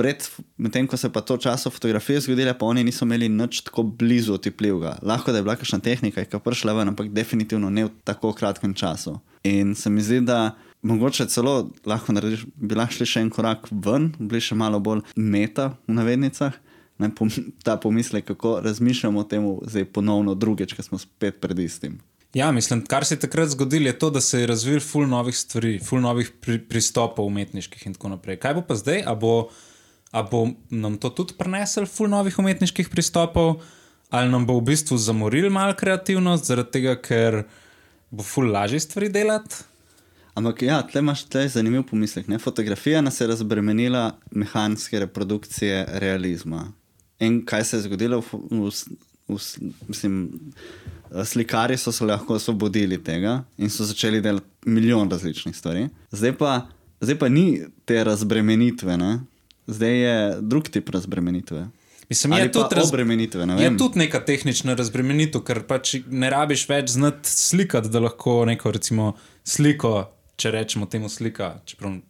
[0.00, 0.24] Pred,
[0.56, 4.32] medtem ko se pa to časo fotografije zgodile, pa oni niso imeli nič tako blizu
[4.38, 4.94] otipljivega.
[5.02, 8.32] Lahko da je bila kakšna tehnika, ki je prišla ven, ampak definitivno ne v tako
[8.32, 9.18] kratkem času.
[9.44, 13.68] In se mi zdi, da mogoče celo lahko narediš, bi lahko šli še en korak
[13.70, 16.56] ven, bili še malo bolj meta v navednicah.
[17.00, 17.28] Ne, pom,
[17.64, 22.00] ta pomislek, kako razmišljamo o tem, zdaj ponovno drugič, ko smo spet pred istim.
[22.34, 25.36] Ja, mislim, kar se je takrat zgodilo, je to, da se je razvil ful novih
[25.36, 28.38] stvari, ful novih pri, pristopov umetniških in tako naprej.
[28.40, 29.02] Kaj bo pa zdaj?
[29.02, 29.48] A bo,
[30.10, 33.60] a bo nam to tudi prenesel ful novih umetniških pristopov,
[34.10, 37.44] ali nam bo v bistvu zamoril malo kreativnost, zaradi tega, ker
[38.10, 39.62] bo ful lažje stvari delati?
[40.34, 42.28] Ampak ja, tle imaš tle zanimiv pomislek.
[42.30, 42.38] Ne?
[42.38, 46.68] Fotografija nas je razbremenila mehanske reprodukcije realizma.
[47.20, 48.20] In kaj se je zgodilo?
[48.20, 48.70] V, v,
[49.28, 49.38] v,
[49.88, 50.30] mislim,
[51.24, 55.88] slikari so se lahko osvobodili tega in so začeli delati milijon različnih stvari.
[56.10, 56.54] Zdaj pa,
[57.00, 59.18] zdaj pa ni te razbremenitve, ne?
[59.70, 61.68] Zdaj je drug tip razbremenitve.
[62.10, 62.92] Mislim, Ali je tudi, raz,
[63.46, 68.40] ne je tudi neka tehnična razbremenitev, ker pač ne rabiš več znati slikati, da lahko
[68.50, 69.12] neko recimo,
[69.46, 72.00] sliko, če rečemo temu slika, čeprav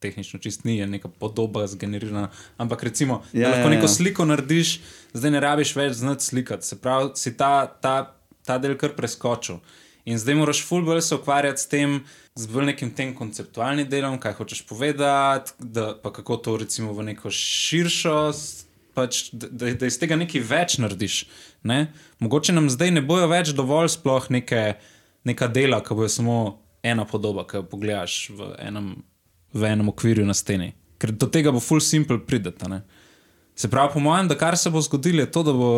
[0.00, 2.30] tehnično čist ni, je neka podoba zgenerirana.
[2.56, 3.92] Ampak recimo, ja, da lahko ja, neko ja.
[3.98, 4.78] sliko narediš,
[5.12, 6.66] zdaj ne rabiš več znati slikati.
[6.66, 8.16] Se pravi, si ta, ta,
[8.48, 9.60] ta del kar preskočil.
[10.08, 12.00] In zdaj moraš ful bolj se ukvarjati s tem,
[12.40, 17.10] z bolj nekim tem konceptualnim delom, kaj hočeš povedati, da, pa kako to recimo v
[17.10, 18.16] neko širšo,
[18.96, 21.20] pač, da, da, iz tega nekaj več narediš.
[21.68, 21.90] Ne?
[22.24, 24.62] Mogoče nam zdaj ne bojo več dovolj sploh neke,
[25.28, 26.38] neka dela, ki bojo samo
[26.82, 28.94] ena podoba, ki jo pogledaš v enem,
[29.52, 30.72] v enem okvirju na steni.
[31.00, 32.64] Ker do tega bo full simple prideti.
[32.64, 32.80] a ne.
[33.56, 35.70] Se pravi, po mojem, da kar se bo zgodilo, je to, da bo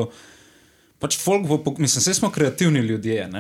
[1.03, 3.27] pač folk, bo, mislim, vse smo kreativni ljudje.
[3.27, 3.33] Uh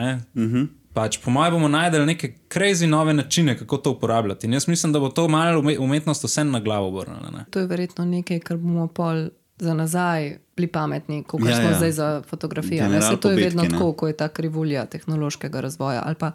[0.43, 0.67] -huh.
[0.93, 4.47] Pač, po mojem, bomo najdeli neke crazy nove načine, kako to uporabljati.
[4.47, 7.31] In jaz mislim, da bo to malo ume- umetnost vse na glavo obrnila.
[7.31, 7.45] ne.
[7.51, 9.29] To je verjetno nekaj, kar bomo pol
[9.59, 10.27] za nazaj
[10.57, 11.75] bili pametni, kot Ja, smo ja.
[11.75, 12.83] zdaj za fotografijo.
[12.83, 12.89] Ne?
[12.91, 13.79] General Se to je po vedno bitki, ne.
[13.79, 16.33] tako, ko je ta krivulja tehnološkega razvoja ali pa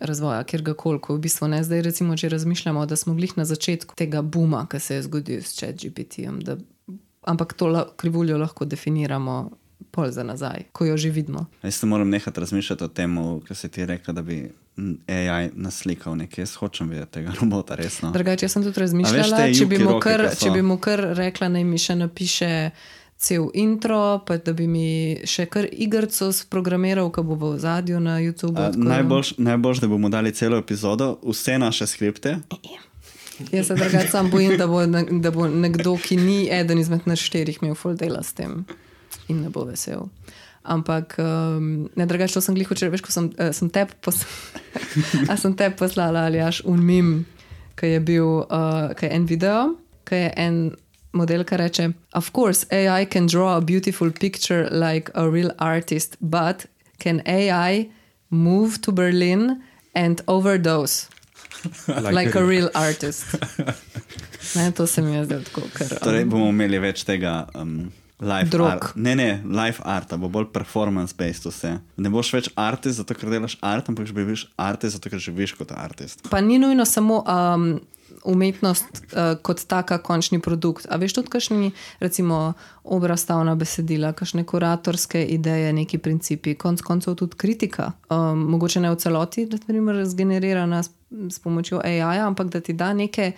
[0.00, 1.14] razvoja, kjer ga koliko.
[1.14, 4.80] V bistvu ne zdaj, recimo, če razmišljamo, da smo glih na začetku tega buma, ki
[4.80, 6.40] se je zgodil s ChatGPT-jem.
[6.40, 6.56] da-
[7.22, 9.50] Ampak to la, krivuljo lahko definiramo
[9.92, 11.46] pol za nazaj, ko jo že vidimo.
[11.62, 14.38] Jaz se moram nehati razmišljati o tem, kar si ti rekla, da bi
[15.06, 16.42] AI naslikal nekaj.
[16.42, 18.10] Jaz hočem videti tega robota, resno.
[18.10, 20.98] Drugače, jaz sem tudi veš, razmišljala, te če bi, roke, kar, če bi mu kar
[21.14, 22.70] rekla, naj mi še napiše
[23.18, 24.86] cel intro, pa da bi mi
[25.24, 28.56] še kar igrico sprogramiral, ki bo v zadju na YouTubu.
[28.56, 32.38] Tako da- Najboljš, najboljš, da bomo dali celo epizodo, vse naše skripte.
[33.52, 34.80] Jaz se drugače sam bojim, da bo,
[35.12, 38.64] da bo nekdo, ki ni eden izmed nas štirih, imel full dela s tem
[39.32, 40.08] in ne bo vesel.
[40.62, 45.56] Ampak, um, ne drugače, sem glih včeraj, veš, ko sem, uh, sem te poslala, sem
[45.58, 47.14] te poslala ali aš un mim,
[47.80, 49.56] ki je bil, uh, ki je en video,
[50.06, 50.60] ki je en
[51.18, 56.16] model, ki reče: Of course, AI can draw a beautiful picture like a real artist,
[56.20, 56.66] but
[56.98, 57.90] can AI
[58.30, 59.62] move to Berlin
[59.94, 61.08] and overdose?
[61.88, 63.26] like, like a real artist.
[64.54, 65.92] Ne, to se mi je zdelo tako, ker.
[66.02, 67.46] Torej bomo imeli več tega.
[67.54, 68.70] Um, Live Drog.
[68.70, 68.96] art.
[68.96, 71.72] Ne, ne, live art, bo bolj performance-based vse.
[71.96, 75.74] Ne boš več artist, zato ker delaš art, ampak boš artist, zato ker živiš kot
[75.74, 76.22] artist.
[76.30, 77.66] Pa ni nujno samo um,
[78.24, 80.86] umetnost uh, kot taka končni produkt.
[80.90, 82.52] A veš tudi, kakšni, recimo,
[82.84, 87.90] obrazstavna besedila, kakšne kuratorske ideje, neki principi, konc koncev tudi kritika.
[88.06, 92.72] Um, mogoče ne v celoti, da je zgenerirana s, s pomočjo AI, ampak da ti
[92.72, 93.32] da neke.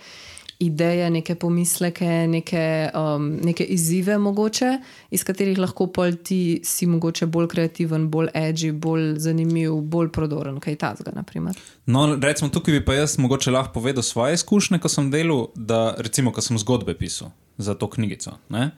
[0.59, 4.69] Ideje, neke pomisleke, neke, um, neke izzive, mogoče,
[5.11, 10.61] iz katerih lahko pol ti si mogoče bolj kreativen, bolj edgy, bolj zanimiv, bolj prodoren,
[10.63, 11.11] kaj tazga.
[11.15, 11.59] Naprimer.
[11.85, 15.89] No, recimo tukaj bi pa jaz mogoče lahko povedal svoje izkušnje, ko sem delal, da
[15.97, 18.37] recimo, ko sem zgodbe pisal za to knjigico.
[18.49, 18.69] Ne?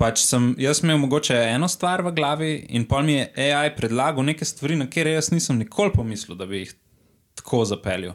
[0.00, 4.24] Pač sem jaz imel mogoče eno stvar v glavi in pol mi je AI predlagal
[4.24, 6.72] neke stvari, na kere jaz nisem nikoli pomislil, da bi jih
[7.34, 8.14] tako zapeljal.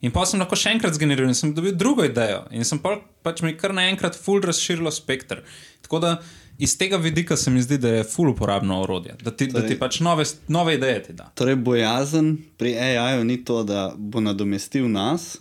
[0.00, 2.44] In pa sem lahko še enkrat zgeneriral in sem dobil drugo idejo.
[2.54, 5.40] In sem pa, pač mi kar naenkrat ful razširilo spektr.
[5.82, 6.12] Tako da
[6.58, 9.74] iz tega vidika se mi zdi, da je ful uporabno orodje, da ti, da ti
[9.74, 11.30] Torej- pač nove, nove ideje ti da.
[11.34, 15.36] Torej, bojazen pri AI-ju ni to, da bo nadomestil nas,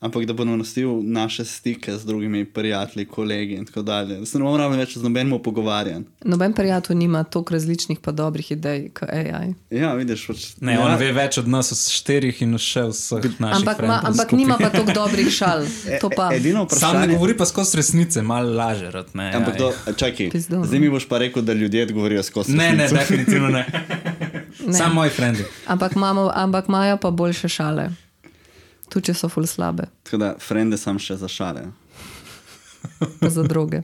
[0.00, 4.16] ampak da bo nadomestil naše stike z drugimi prijatelji, kolegi in tako dalje.
[4.16, 6.04] Da se ne bomo rabili več z nobenim pogovarjanjem.
[6.24, 9.54] Noben prijatelj nima toliko različnih pa dobrih idej kot AI.
[9.70, 13.26] Ja, vidiš, pač, Ne, ja, on ve več od nas, od štirih in še vseh
[13.38, 14.38] naših Ampak, ma, ampak skupaj.
[14.38, 15.66] nima pa toliko dobrih šal.
[16.00, 16.30] To pa.
[16.32, 17.14] E, edino Sam ne vprašanje.
[17.14, 18.90] govori pa skozi resnice, malo laže.
[18.90, 20.64] Rad, ne, Ampak, do, čakaj, Pizdu, no.
[20.64, 22.94] zdaj mi boš pa rekel, da ljudje govorijo skozi Ne, ne, resnico.
[22.96, 23.66] definitivno ne.
[24.60, 24.72] Ne.
[24.72, 25.44] Samo moji frendi.
[25.66, 25.92] Ampak
[26.68, 27.88] imajo pa boljše šale.
[28.88, 31.66] Tu, če so ful slabe, Tako da, frende sam še za šale.
[33.20, 33.82] pa za droge.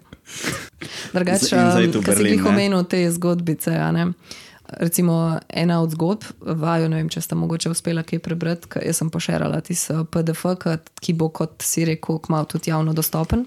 [1.14, 3.74] Drugače, tu kar si jih omenil, te zgodbice.
[4.70, 5.14] Recimo,
[5.48, 9.60] ena od zgodb, vaju, ne vem, če sta mogoče uspela kaj prebrati, jaz sem pošerala
[9.60, 13.44] tisti PDF, ki- ki bo, kot si rekel, kmalo tudi javno dostopen.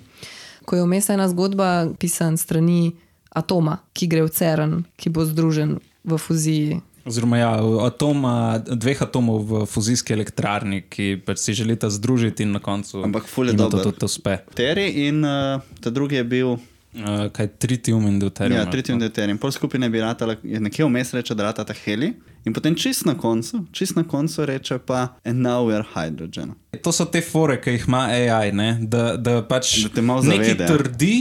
[0.64, 2.94] Ko je vmes ena zgodba, pisan strani
[3.32, 6.82] atoma, ki gre v CERN, ki bo združen v fuziji.
[7.08, 7.52] Oziroma, ja,
[7.88, 13.04] atoma, dveh atomov v fuzijski elektrarni, ki pač si želita združiti in na koncu.
[13.08, 13.94] Ampak ful je jima to dober.
[13.94, 14.38] tudi uspe.
[14.56, 16.58] Teri in uh, ta drugi je bil.
[16.98, 18.58] Uh, kaj tritium in deuterium.
[18.58, 19.38] Ja, tritium deuterium.
[19.38, 22.14] Pol skupaj ne bi ratala, je nekje vmes reče, da rata ta heli.
[22.48, 26.56] In potem čist na koncu, čist na koncu reče pa, and now we are hydrogen.
[26.82, 28.70] To so te fore, ki jih ima AI, ne?
[28.82, 30.68] da, da pač Da nekaj zavede.
[30.68, 31.18] trdi,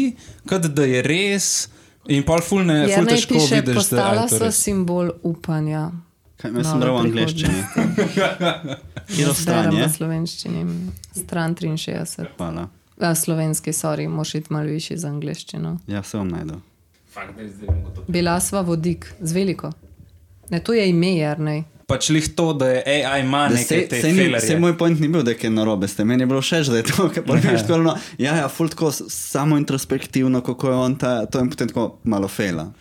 [0.49, 1.69] kot da je res.
[2.09, 4.45] In pol ful ne, Ja, ful naj težko piše, vidiš, da postala je to so
[4.45, 4.59] res.
[4.63, 5.91] simbol upanja.
[6.37, 7.61] Kaj, jaz sem bral v angleščini.
[9.09, 9.29] Kjer
[9.73, 9.87] je?
[9.87, 10.65] v slovenščini,
[11.17, 12.27] stran 63.
[12.37, 12.69] Hvala.
[12.99, 15.79] A, slovenski, sorry, moš iti malo višji za angliščino.
[15.87, 16.61] Ja, se vam najdel.
[18.09, 19.73] Bila sva vodik, z veliko.
[20.51, 21.65] Ne, to je ime, Jarnej.
[21.87, 24.41] Pač lih to, da je AI ima nekaj Se, te se, ni, felerje.
[24.41, 26.81] se moj point ni bil, da je kaj narobe, ste meni je bilo všeč, da
[26.81, 30.97] je to, kar praviš tako, no, ja, ja, ful tako samo introspektivno, kako je on
[30.99, 32.73] ta, to je potem tako malo fela.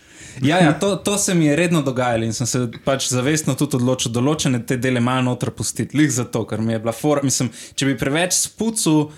[0.41, 3.77] Ja, ja to, to se mi je redno dogajalo in sem se pač zavestno tudi
[3.77, 5.97] odločil, določene te dele malo noter pustiti.
[5.97, 7.23] Lih zato, ker mi je bila fora.
[7.23, 9.11] Mislim, če bi preveč spucu,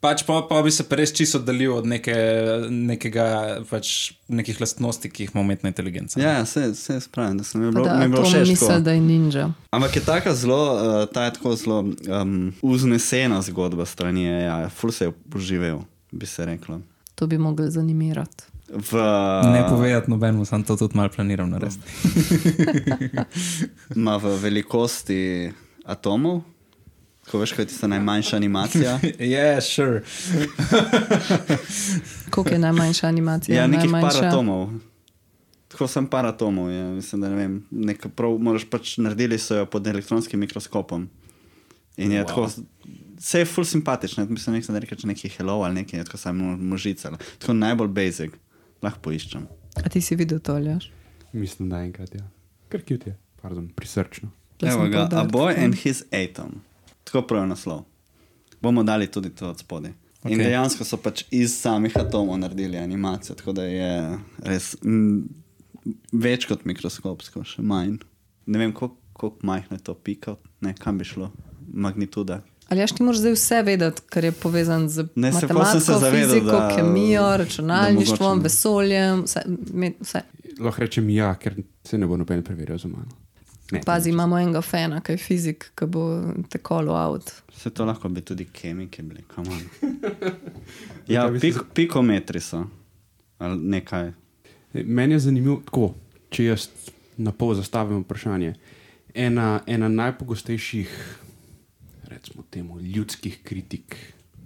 [0.00, 2.14] pač pa, pa bi se res čisto oddaljil od neke,
[2.70, 3.26] nekega,
[3.70, 6.20] pač, nekih lastnosti, ki jih ima umetna inteligenca.
[6.20, 8.30] Ja, ja, se, se spravim, da sem mi Pa bilo, Da, mi je bilo to
[8.30, 8.48] všeč.
[8.48, 8.80] misli, tako.
[8.80, 9.46] da je ninja.
[9.70, 14.26] Ampak je taka zelo, uh, ta je tako zelo um, uznesena zgodba strani
[14.70, 15.80] ful se je uživel,
[16.12, 16.80] bi se reklo.
[17.14, 18.44] To bi mogli zanimirati.
[18.68, 18.98] V,
[19.52, 21.86] Ne povedati nobenemu, sem to tudi malo planiral narediti.
[23.96, 25.52] ima v velikosti
[25.84, 26.40] atomov,
[27.30, 28.98] ko veš, kaj je tista najmanjša animacija.
[29.34, 30.02] Ja, sure.
[32.30, 33.60] Koliko je najmanjša animacija?
[33.60, 34.20] Ja, nekih najmanjša...
[34.20, 34.70] par atomov.
[35.68, 36.84] Tako sem par atomov, ja.
[36.90, 37.66] mislim, da ne vem.
[37.70, 41.08] Neka prav, moraš pač naredili so jo pod elektronskim mikroskopom.
[41.96, 42.28] In je Wow.
[42.28, 42.48] tako,
[43.18, 46.56] vse je full simpatično, mislim, nek, da rečeš neki hello ali nekaj, je tako samo
[46.56, 47.12] možica.
[47.38, 48.32] Tako najbolj basic,
[48.82, 49.46] lahko poiščem.
[49.84, 50.90] A ti si videl to, Aljaš?
[51.32, 52.28] Mislim, da enkrat, ja.
[52.68, 54.30] Kar kjut je, pardon, prisrčno.
[54.62, 56.60] Evo ga, A Boy and His Atom.
[57.06, 57.84] Tako pravi naslov.
[58.60, 59.92] Bomo dali tudi to od spodaj.
[60.22, 60.32] Okay.
[60.32, 65.28] In dejansko so pač iz samih atomov naredili animacijo, tako da je res m,
[66.12, 68.00] več kot mikroskopsko, še manj.
[68.46, 71.30] Ne vem, koliko koliko majhno je to pika, ne kam bi šlo,
[71.72, 72.42] magnituda.
[72.68, 75.98] Ali jaš ti moraš zdaj vse vedeti, kar je povezano z Ne, sem se matematiko,
[75.98, 79.40] zavedal, fiziko, da- kemijo, računalništvom, vesoljem, vse.
[79.72, 80.20] me- vse.
[80.58, 83.08] Lahko rečem ja, ker se ne bo noben preverjal za mano.
[83.72, 86.02] Ne, Pazi, imamo enega fena, ki je fizik, ki bo
[86.50, 87.32] te kolo out.
[87.50, 89.62] Vse to lahko bi tudi kemiki bili, on.
[91.08, 92.64] Ja, pik, pikometri so.
[93.38, 94.12] Ali nekaj.
[94.72, 95.94] Meni je zanimivo, tako,
[96.30, 96.68] če jaz
[97.18, 98.54] na pol zastavim vprašanje.
[99.14, 100.92] Ena, ena najpogostejših,
[102.12, 103.96] recimo, temu, ljudskih kritik,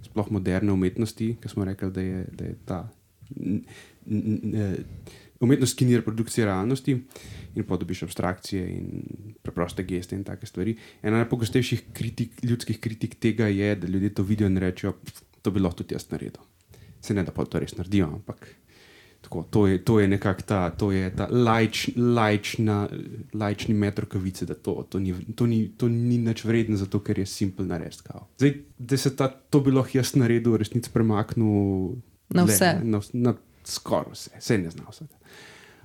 [0.05, 2.79] sploh moderne umetnosti, ki smo rekli, da je, da je ta
[3.35, 3.63] n-
[4.07, 4.77] n- n- eh,
[5.41, 6.95] umetnost, ki ni reprodukcija realnosti
[7.55, 9.03] in pa dobiš abstrakcije in
[9.41, 10.77] preproste geste in take stvari.
[11.03, 15.51] Ena najpogostejših kritik, ljudskih kritik tega je, da ljudje to vidijo in rečejo, "Pf, to
[15.51, 16.41] bi lahko tudi jaz naredil.
[17.01, 18.55] Se ne da pa to res naredijo, ampak
[19.21, 22.89] Tako, to, je, to je nekako ta, to je ta lajč, lajčna,
[23.33, 27.19] lajčni metr kavice, da to, to, ni, to, ni, to ni nič vredno, zato ker
[27.19, 28.01] je simpel narediti.
[28.03, 28.27] kao.
[28.37, 32.01] Zdaj, da se ta, to bi lahko jaz naredil, v resnici premaknil
[32.33, 32.71] Na le, vse.
[32.83, 35.05] Na, vs- na skoraj vse, vse ne znam vse.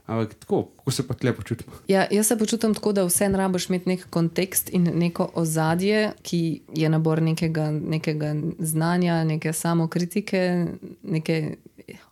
[0.06, 1.72] Ampak tako, ko se pa tle počutimo.
[1.88, 6.60] Ja, jaz se počutim tako, da vse rabiš imeti nek kontekst in neko ozadje, ki
[6.74, 10.66] je nabor nekega, nekega znanja, neke samokritike,
[11.02, 11.56] neke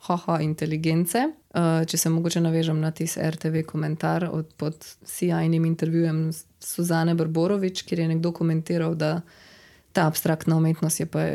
[0.09, 1.23] haha inteligence.
[1.55, 4.75] Uh, če se mogoče navežem na tisti RTV komentar od, pod
[5.07, 9.21] sjajnim intervjujem Suzane Barborovič, kjer je nekdo komentiral, da
[9.93, 11.29] ta abstraktna umetnost je pa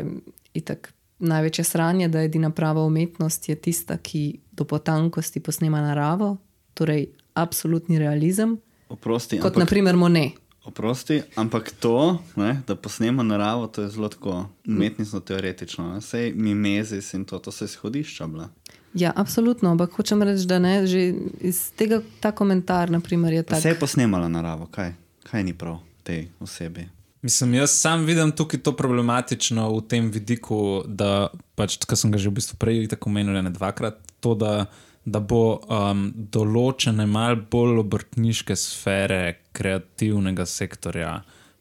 [0.54, 6.36] itak največje sranje, da edina prava umetnost je tista, ki do potankosti posnema naravo,
[6.74, 10.32] torej absolutni realizem, Oprosti, kot ampak, naprimer Monet.
[10.64, 15.94] oprosti, ampak to, ne, da posnemo naravo, to je zelo tako umetnostno teoretično.
[15.94, 16.00] ne.
[16.00, 18.48] Sej mimezis in to, to so izhodišča bila.
[18.94, 23.54] Ja, absolutno, ampak hočem reči, da ne, že iz tega ta komentar naprimer, je Pa
[23.54, 23.62] tak.
[23.62, 24.92] se je posnemala naravo, kaj,
[25.30, 26.88] kaj ni prav tej osebi.
[27.22, 32.18] Mislim, jaz sam vidim tukaj to problematično v tem vidiku, da pač, kar sem ga
[32.18, 34.66] že v bistvu prej tako omenil, ne dvakrat, to, da,
[35.10, 39.22] da bo um, določene mal bolj obrtniške sfere
[39.56, 41.20] kreativnega sektorja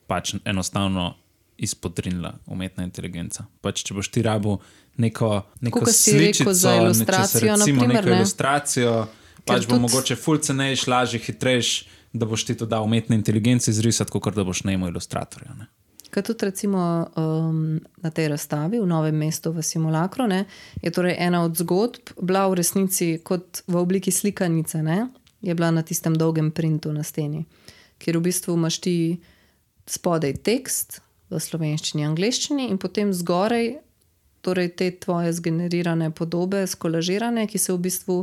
[0.10, 1.14] pač enostavno
[1.60, 3.46] izpodrinila umetna inteligenca.
[3.62, 4.60] Pač, če boš ti rabo
[5.02, 5.32] neko,
[5.66, 8.20] neko si rekel, za sličico, ilustracijo, se recimo na primer, neko ne.
[8.22, 8.94] ilustracijo,
[9.46, 11.74] pač bo tudi- mogoče ful cenejš, lažje, hitrejš,
[12.14, 15.54] da boš ti to dal umetni inteligenci izrisati, kot da boš najmo ilustratorja.
[15.60, 15.68] Ne?
[16.10, 20.46] Kaj tudi recimo, um, na tej razstavi v Novem mestu v Simulakru ne,
[20.82, 25.08] je torej ena od zgodb bila v resnici kot v obliki slikanice, ne,
[25.42, 27.46] je bila na tistem dolgem printu na steni,
[28.02, 28.96] kjer v bistvu imaš ti
[29.86, 33.78] spodaj tekst v slovenščini in angleščini, in potem zgoraj
[34.42, 38.18] torej te tvoje zgenerirane podobe, skolažirane, ki se v bistvu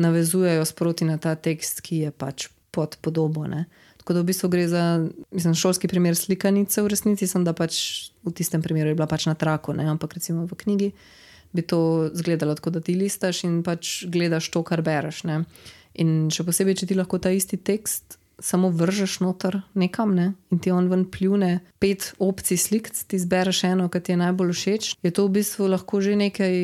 [0.00, 3.46] navezujejo sproti na ta tekst, ki je pač pod podobo.
[3.46, 3.66] Ne.
[4.10, 7.76] Tako da v bistvu gre za mislim, šolski primer slikanice, v resnici sem da pač
[8.26, 9.86] v tistem primeru je bila pač na traku, ne?
[9.86, 10.88] ampak recimo v knjigi
[11.54, 15.22] bi to izgledalo tako, da ti listaš in pač gledaš to, kar bereš.
[15.30, 15.44] Ne?
[16.02, 20.32] In še posebej, če ti lahko ta isti tekst samo vržeš noter nekam ne?
[20.50, 24.52] in ti on ven pljune pet opcij slik, ti zbereš eno, ki ti je najbolj
[24.52, 26.56] všeč, je to v bistvu lahko že nekaj,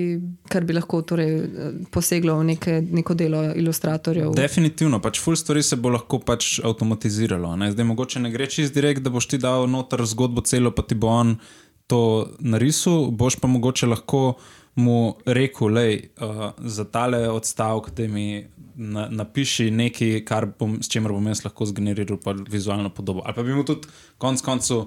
[0.51, 4.35] kar bi lahko torej, eh, poseglo v neke, neko delo ilustratorjev.
[4.35, 7.55] Definitivno, pač full stvari se bo lahko pač avtomatiziralo.
[7.57, 7.71] Ne?
[7.73, 10.99] Zdaj, mogoče ne gre čist direkt, da boš ti dal noter zgodbo celo, pa ti
[10.99, 11.37] bo on
[11.87, 14.35] to narisal, boš pa mogoče lahko
[14.77, 20.21] mu rekel, lej, uh, za tale odstavek, da mi na, napiši nekaj,
[20.59, 23.25] bom, s čimer bom jaz lahko zgeneriral vizualno podobo.
[23.25, 24.85] Ali pa bi mu tudi konec koncev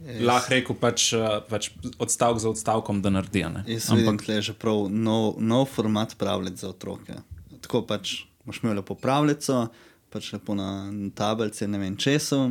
[0.00, 0.24] yes.
[0.26, 1.70] lahko rekel, pač, uh, pač
[2.02, 3.44] odstavek za odstavkom, da naredi.
[3.54, 3.64] ne.
[3.70, 7.22] Jaz vidim, da je že prav nov, nov format pravljic za otroke.
[7.60, 9.68] Tako pač boš imel lepo pravljico,
[10.10, 12.50] pač lepo na na tablici, ne vem česu,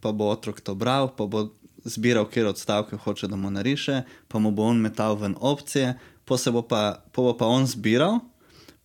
[0.00, 1.48] pa bo otrok to bral, pa bo
[1.84, 5.94] zbiral, kje odstavke hoče, da mu nariše, pa mu bo on metal ven opcije,
[6.38, 8.20] se bo pa, pa, bo pa on zbiral,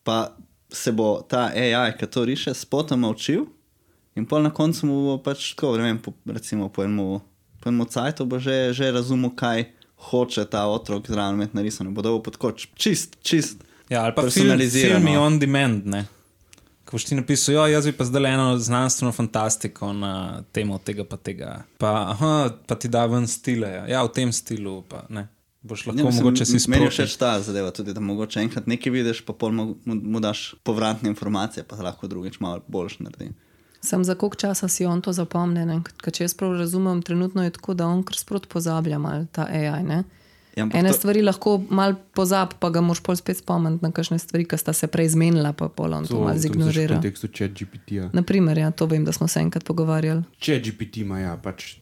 [0.04, 0.36] pa
[0.72, 3.46] se bo ta AI, ki to riše, spotoma učil.
[4.16, 7.20] In pol na koncu mu bo pač tako, vem, po, recimo po enem,
[7.60, 9.68] po enem cajtu bo že, že razumel, kaj
[10.10, 11.92] hoče ta otrok zraven imeti narisano.
[11.92, 13.64] Bo dobil podkoč, čist, čist.
[13.90, 15.00] Ja, ali pa film, personalizirano.
[15.00, 15.86] film je on demand.
[15.86, 16.06] Ne?
[16.86, 21.06] Ko boš ti napisal, jo, jaz bi pa zdaj eno znanstveno fantastiko na temo tega
[21.06, 21.52] pa tega.
[21.78, 23.70] Pa, aha, pa ti da ven stile.
[23.70, 23.86] ja.
[23.88, 24.84] Ja, v tem stilu.
[24.90, 25.28] Pa, ne.
[25.66, 26.94] Boš lahko Ja, mislim, mogoče si Meni je sproti.
[27.02, 30.54] všeč ta zadeva, tudi da mogoče enkrat nekaj vidiš, pa pol mu, mu, mu daš
[30.62, 33.32] povratne informacije, pa lahko drugič malo boljš naredi.
[33.82, 35.70] Sem za koliko časa si on to zapomnil.
[35.96, 39.46] Ker če jaz prav razumem, trenutno je tako, da on kar sprot pozablja mal ta
[39.46, 39.84] AI.
[39.84, 40.04] Ne?
[40.56, 43.92] Ja, ampak Ene to- stvari lahko mal pozab, pa ga moš pol spet spomniti na
[43.92, 46.96] kakšne stvari, ki sta se prej zmenila, pa pol on to, to mal v zignorira.
[46.96, 48.10] kontekstu chat GPT-ja.
[48.14, 50.24] Naprimer, ja, to vem, da smo se enkrat pogovarjali.
[50.40, 51.76] Če GPT ima, ja, pač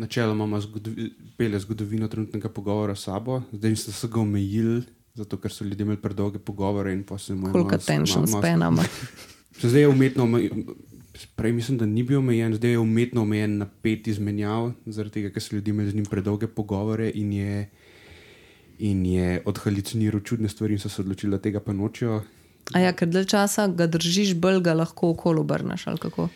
[0.00, 4.82] načeloma ima zgodovi, pele zgodovino trenutnega pogovora s sabo, zdaj so se ga omejili,
[5.14, 8.84] zato ker so ljudje imeli predolge pogovore in pa se mu je Koliko span ima.
[9.60, 10.64] Se Zdaj je umetno omejen,
[11.36, 15.32] prej mislim, da ni bil omejen, zdaj je umetno omejen na pet izmenjav, zaradi tega,
[15.34, 17.70] ker so ljudje imeli z njim predolge pogovore in je,
[18.78, 22.22] in je odhaluciniral čudne stvari in so se odločili, da tega pa nočijo.
[22.72, 26.28] A ja, ker dalj časa ga držiš, bolj ga lahko okolo obrneš ali kako.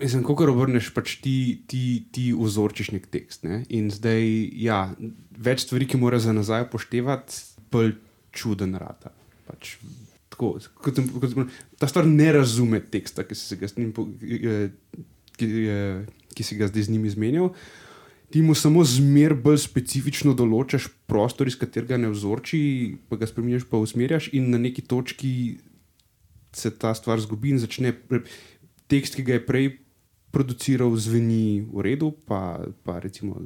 [0.00, 3.44] Mislim, ko obrneš, pač ti, ti, ti vzorčiš nek tekst.
[3.44, 3.62] Ne?
[3.68, 4.24] In zdaj,
[4.56, 4.78] ja,
[5.36, 7.36] več stvari, ki moraš za nazaj upoštevati,
[7.72, 7.98] bolj
[8.32, 9.12] čuden rata.
[9.44, 9.76] Pač,
[10.32, 14.72] tako, kot, kot, sem- ta stvar ne razume teksta, ki si ga, s njim eh,
[15.36, 17.52] ki, eh, ki si ga zdaj z njim izmenjal.
[18.30, 22.60] Ti mu samo zmer bolj specifično določaš prostor, iz katerega ne vzorči,
[23.10, 25.58] pa ga spremeniš, pa usmerjaš, in na neki točki
[26.56, 27.92] se ta stvar zgubi in začne.
[28.90, 29.66] Tekst, ki ga je prej
[30.30, 33.42] produciral, zveni v redu, pa, pa recimo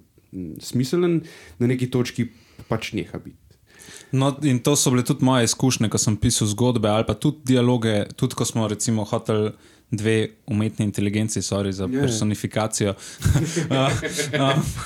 [0.61, 1.23] smiselen,
[1.59, 2.29] na neki točki
[2.69, 3.41] pač neha biti.
[4.15, 7.55] No, in to so bile tudi moje izkušnje, ko sem pisal zgodbe ali pa tudi
[7.55, 9.53] dialoge, tudi ko smo recimo hoteli
[9.91, 12.01] dve umetni inteligenci, sorry za ja.
[12.01, 12.95] personifikacijo.
[12.95, 12.99] uh,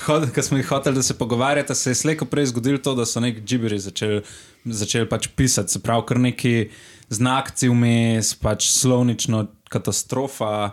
[0.35, 3.19] Ko smo jih hoteli, da se pogovarjata, se je slejko prej zgodilo to, da so
[3.19, 4.21] neki džiberi začeli
[4.65, 6.69] začel pač pisati, se pravi, kar neki
[7.09, 10.71] znakci vmes, pač slovnično katastrofa.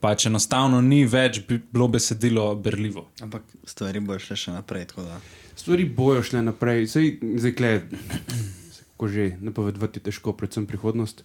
[0.00, 3.06] Pač enostavno ni več bi bilo besedilo berljivo.
[3.22, 4.86] Ampak stvari bojo šle še naprej.
[4.86, 5.20] tako da-
[5.56, 7.70] Stvari bojo šle naprej, zdaj, zdaj kle,
[8.96, 11.22] ko že napovedovati je težko, predvsem prihodnost.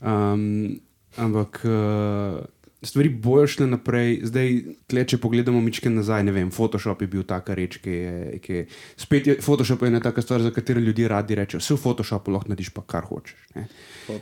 [0.00, 0.80] Um,
[1.16, 2.44] ampak uh,
[2.82, 4.48] stvari bojo šle naprej, zdaj,
[4.86, 8.52] kle, če pogledamo mičke nazaj, ne vem, Photoshop je bil taka reč, ki je, ki
[8.52, 8.66] je
[8.96, 12.30] spet je, Photoshop je ena taka stvar, za katero ljudje radi rečejo, vse v Photoshopu
[12.30, 13.38] lahko narediš pa kar hočeš.
[13.54, 13.66] Ne.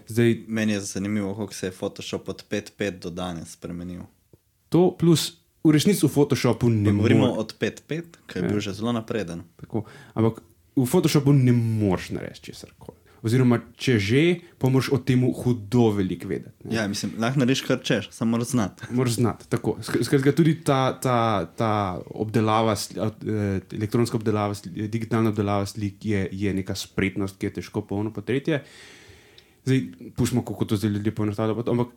[0.08, 4.02] Zdaj, Meni je zanimivo, kako se je Photoshop od 5.5 do danes spremenil.
[4.68, 8.72] to plus v resnici v Photoshopu ne Govorimo more- od 5.5, ki je bil že
[8.72, 9.42] zelo napreden.
[9.56, 9.84] Tako.
[10.14, 10.40] Ampak
[10.76, 12.98] v Photoshopu ne moreš narediti česar koli.
[13.26, 14.20] Oziroma, če že,
[14.56, 16.54] pa moraš o tem hudo veliko vedeti.
[16.64, 16.76] ne.
[16.76, 18.86] Ja, mislim, lahko narediš kar češ, samo moraš znati.
[18.90, 19.48] Moraš znati.
[19.48, 19.76] tako.
[19.80, 21.16] Sk- Skratka, tudi ta, ta,
[21.48, 21.72] ta
[22.06, 23.10] obdelava, eh,
[23.72, 28.62] elektronska obdelava, digitalna obdelava slik je, je neka spretnost, ki je težko polno pa tretje.
[29.64, 29.80] Zdaj,
[30.14, 31.64] pustimo, kako to zdaj ljudje poenostavljajo.
[31.66, 31.88] Ampak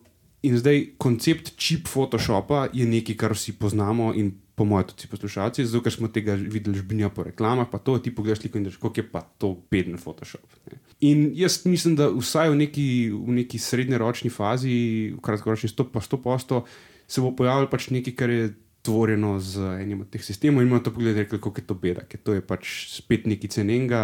[0.42, 5.64] in zdaj koncept čip Photoshopa je nekaj, kar vsi poznamo in po mojem tudi poslušalci,
[5.64, 8.80] zato ker smo tega videli žbinja po reklamah, pa to ti pogledaš sliko in rečeš,
[8.82, 10.44] kako je pa to beden Photoshop.
[10.68, 10.80] Ne.
[11.00, 14.74] In jaz mislim, da vsaj v neki, v neki srednjeročni fazi,
[15.16, 16.64] v kratkoročni 100 pa 100 posto,
[17.08, 18.50] se bo pojavilo pač nekaj, kar je
[18.90, 22.20] tvorjeno z enim od teh sistemov in ima to pogled, kako je to beda, ker
[22.26, 24.02] to je pač spet nekaj cenenga,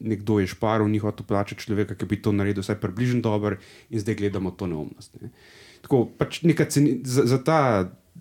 [0.00, 3.58] nekdo je šparil, ni hotel plačati človeka, ki bi to naredil vsaj približno dober
[3.90, 5.18] in zdaj gledamo to neumnost.
[5.20, 5.34] Ne.
[5.82, 7.60] Tako pač neka ceni, za, za ta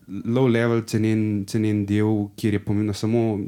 [0.07, 3.39] low level cenen, cenen del, kjer je pomembna samo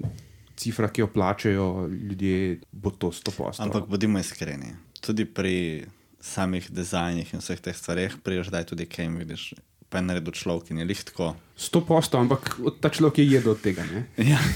[0.58, 3.62] cifra, ki jo plačajo ljudje, bo to 100%.
[3.66, 5.86] Ampak bodimo iskreni, tudi pri
[6.22, 9.52] samih dizajnih in vseh teh stvareh, priješ daj tudi kaj jim vidiš.
[9.90, 11.36] Pa je naredil človek in je lih tako.
[11.58, 13.86] 100%, ampak od- ta človek je jedel od tega.
[13.88, 14.08] Ne?
[14.18, 14.40] Ja.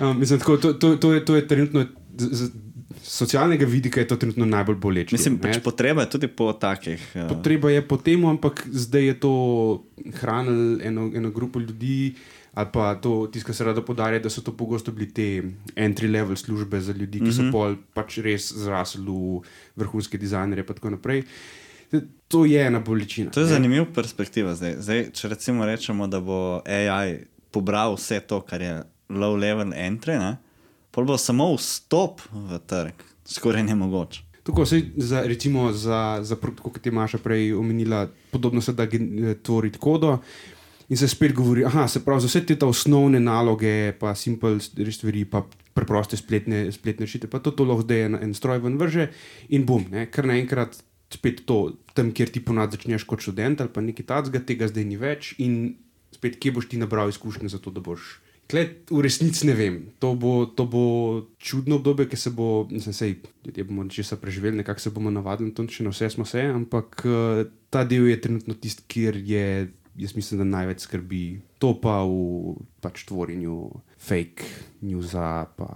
[0.00, 1.86] Um, mislim, tako, to, to, to, je, to je trenutno,
[2.18, 2.50] z, z
[3.02, 5.14] socialnega vidika je to trenutno najbolj boleče.
[5.14, 5.40] Mislim, ne.
[5.42, 7.02] pač potreba je tudi po takih.
[7.14, 9.32] Uh, Potreba je po tem, ampak zdaj je to
[10.20, 12.14] hranilo eno, eno grupo ljudi.
[12.58, 15.42] Ali pa to, tisto, kar se rado podarja, da so to pogosto bili te
[15.78, 17.52] entry-level službe za ljudi, ki so mm -hmm.
[17.52, 19.40] pol pač res zrasli v
[19.76, 21.22] vrhunske dizajnerje in tako naprej.
[22.28, 23.30] To je ena bolečina.
[23.32, 24.52] To je zanimiva perspektiva.
[24.54, 24.74] Zdaj.
[24.84, 28.74] Zdaj, če recimo rečemo, da bo AI pobral vse to, kar je
[29.08, 30.36] low level entry, ne,
[30.92, 34.22] pol bo samo vstop v trg skoraj nemogoč.
[34.44, 38.72] Tako se za, recimo, za, za pro- tako kot je Maša prej omenila, podobno se
[38.72, 40.18] da eh, tvoriti kodo.
[40.88, 45.24] In se spet govori, da se pravi za vse te osnovne naloge, pa simple stvari,
[45.24, 45.42] pa
[45.74, 49.10] preproste spletne, spletne rešitve, pa to, to lahko zdaj en, en stroj ven vrže
[49.48, 50.80] in bom, ne, kar naenkrat
[51.12, 54.84] spet to, tam, kjer ti ponad začneš kot študent ali pa nekaj takega, tega zdaj
[54.84, 55.76] ni več in
[56.14, 58.18] spet kje boš ti nabral izkušnje za to, da boš.
[58.48, 59.74] Tle, v resnici ne vem.
[60.00, 60.84] To bo, to bo
[61.36, 65.52] čudno obdobje, ki se bo, mislim, sej, ljudje bomo česa preživeli, nekako se bomo navadili,
[65.52, 69.44] to še na vse smo se, ampak uh, ta del je trenutno tisti, kjer je,
[70.00, 71.26] jaz mislim, da največ skrbi.
[71.60, 73.58] To pa v pač tvorjenju
[74.00, 74.48] fake
[74.80, 75.68] newsa, pa,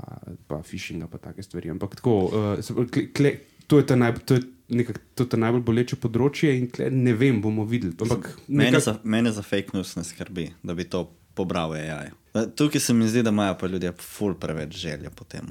[0.49, 1.74] pa phishinga, pa take stvari.
[1.76, 3.37] Ampak tako, uh, se, kle, kle,
[3.73, 4.27] to je ta najbolj.
[4.29, 7.93] To je Nekak, to je najbolj boleče področje, in tle ne vem, bomo videli.
[8.01, 11.03] Ampak Mene nekak- za, mene za fake news ne skrbi, da bi to
[11.37, 12.09] pobral AI.
[12.57, 15.51] Tukaj se mi zdi, da imajo pa ljudje ful preveč želje po tem.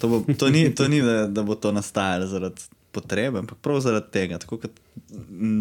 [0.00, 3.82] To, bo, to ni, to ni da, da bo to nastajalo zaradi potrebe, ampak prav
[3.84, 4.80] zaradi tega, tako kot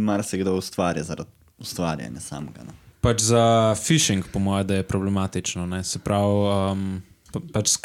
[0.08, 1.30] marsikdo ustvarja zaradi
[1.60, 2.64] ustvarjanja samega.
[2.64, 2.78] No.
[3.04, 5.66] Pač za phishing, po mojem, je problematično.
[5.68, 5.84] Ne?
[5.84, 6.39] Se pravi,
[6.72, 7.01] um,
[7.36, 7.76] pa, pač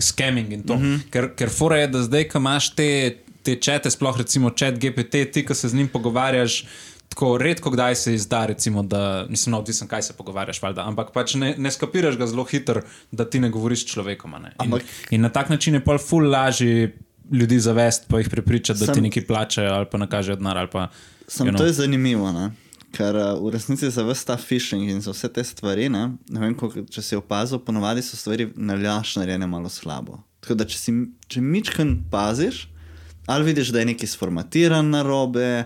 [0.00, 0.76] scamming in to.
[0.76, 1.10] Mm -hmm.
[1.10, 5.26] Ker, ker fora je, da zdaj, ko imaš te, te čete, sploh recimo čet GPT,
[5.32, 6.64] ti, ko se z njim pogovarjaš.
[7.08, 11.10] Tako redko kdaj se izda, recimo, da nisem no, odvisen, kaj se pogovarjaš, valjda, ampak
[11.12, 12.80] pač ne, ne skapiraš ga zelo hitro,
[13.10, 14.30] da ti ne govoriš s človekom.
[14.40, 14.54] Ne?
[14.54, 16.94] In, Ampak- in na tak način je pol ful lažje
[17.32, 20.58] ljudi zavest, pa jih prepričati, da Sam- ti nekaj plačajo ali pa nakažejo denar.
[20.58, 20.88] ali Pa,
[21.28, 21.66] Sam you to know.
[21.66, 22.50] je zanimivo, ne?
[22.92, 26.40] ker uh, v resnici za vse ta phishing in za vse te stvari, ne, ne
[26.40, 30.18] vem, koliko, če si opazil, ponovadi so stvari naljaš narejene malo slabo.
[30.40, 30.92] Tako da, če, si,
[31.26, 32.66] če mičken paziš,
[33.26, 35.64] ali vidiš, da je nekaj sformatiran na robe,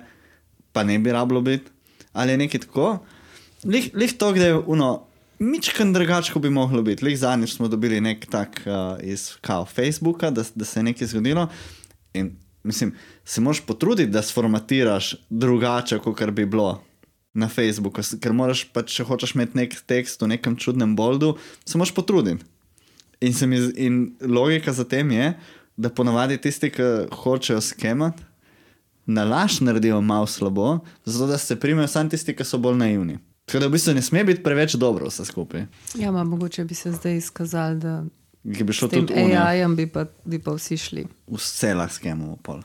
[0.72, 1.70] pa ne bi rablo biti,
[2.12, 2.98] ali je nekaj tako,
[3.64, 5.02] lih, lih to, da je uno.
[5.38, 7.04] Mičken drugače, kot bi moglo biti.
[7.04, 11.06] Lih zadnjič smo dobili nek tak uh, iz kao Facebooka, da, da se je nekaj
[11.06, 11.48] zgodilo.
[12.14, 12.30] In
[12.64, 12.94] mislim,
[13.24, 16.82] se moraš potruditi, da sformatiraš drugače, kot bi bilo
[17.34, 18.00] na Facebooku.
[18.20, 21.34] Ker moraš, pač, če hočeš imeti nek tekst v nekem čudnem boldu,
[21.64, 22.44] se moraš potruditi.
[23.20, 25.34] In, mi, in logika za tem je,
[25.76, 26.82] da ponavadi tisti, ki
[27.14, 28.22] hočejo skemati,
[29.06, 33.18] na laž naredijo malo slabo, zato da se primejo samo tisti, ki so bolj naivni.
[33.44, 35.66] Tako da v bistvu ne sme biti preveč dobro vse skupaj.
[35.94, 38.04] Ja, ma, mogoče bi se zdaj izkazali, da
[38.48, 41.06] Ki bi šlo tudi v AI-jem bi, pa- bi pa vsi šli.
[41.28, 42.60] vse lahko skemamo pol.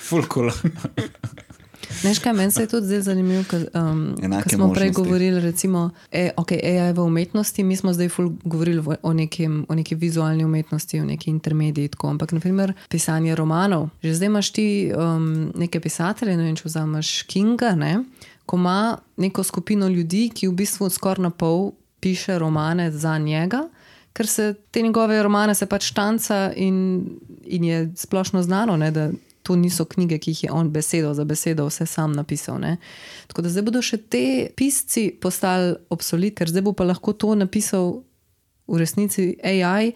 [0.00, 0.50] Ful cool.
[2.02, 5.02] Veš kaj, meni se je tudi zdelo zanimivo, ker um, ko smo prej možnosti.
[5.02, 9.74] govorili recimo, e, okay, AI v umetnosti, mi smo zdaj ful govorili o, nekem, o
[9.74, 11.88] neki vizualni umetnosti, o neki intermediji.
[11.88, 12.08] Tako.
[12.08, 13.88] Ampak, naprimer, pisanje romanov.
[14.02, 18.04] Že zdaj imaš ti um, neke pisatelje, ne vem, če vzameš Kinga, ne,
[18.46, 23.68] ko ima neko skupino ljudi, ki v bistvu skoraj na pol piše romane za njega.
[24.14, 27.06] Ker se te njegove romane se pač štanca, in,
[27.44, 29.08] in je splošno znano, ne, da
[29.44, 32.58] to niso knjige, ki jih je on besedo za besedo vse sam napisal.
[32.60, 32.76] Ne.
[33.28, 34.24] Tako da zdaj bodo še te
[34.56, 37.98] pisci postali obsolit, ker zdaj bo pa lahko to napisal
[38.66, 39.92] v resnici AI.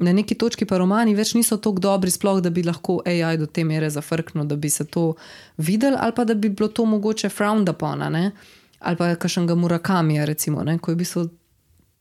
[0.00, 3.48] Na neki točki pa romani več niso tako dobri, sploh da bi lahko AI do
[3.48, 5.14] te mere zafrknil, da bi se to
[5.56, 10.64] videl, ali pa da bi bilo to mogoče frowned upon, ali pa kakšnega Murakamija, recimo,
[10.64, 10.78] ne?
[10.78, 11.28] ko je v bistvu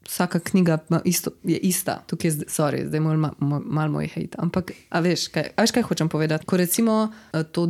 [0.09, 1.99] vsaka knjiga isto, je ista.
[2.07, 4.37] Tukaj je, zdaj- sorry, zdaj malo ma, ma, mal moj hate.
[4.37, 6.45] Ampak, a veš, kaj, a veš, kaj hočem povedati?
[6.45, 7.67] Ko recimo eh, to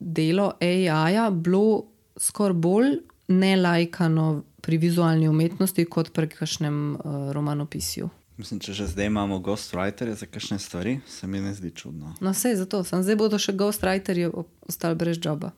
[0.00, 1.86] delo AI-ja bilo
[2.16, 2.88] skoraj bolj
[3.28, 8.08] nelajkano pri vizualni umetnosti kot pri kakšnem uh, romanopisju.
[8.36, 12.14] Mislim, če že zdaj imamo ghostwriterje za kakšne stvari, se mi ne zdi čudno.
[12.20, 14.30] No, vse zato, sem zdaj bodo še ghostwriterji
[14.68, 15.52] ostali brez joba.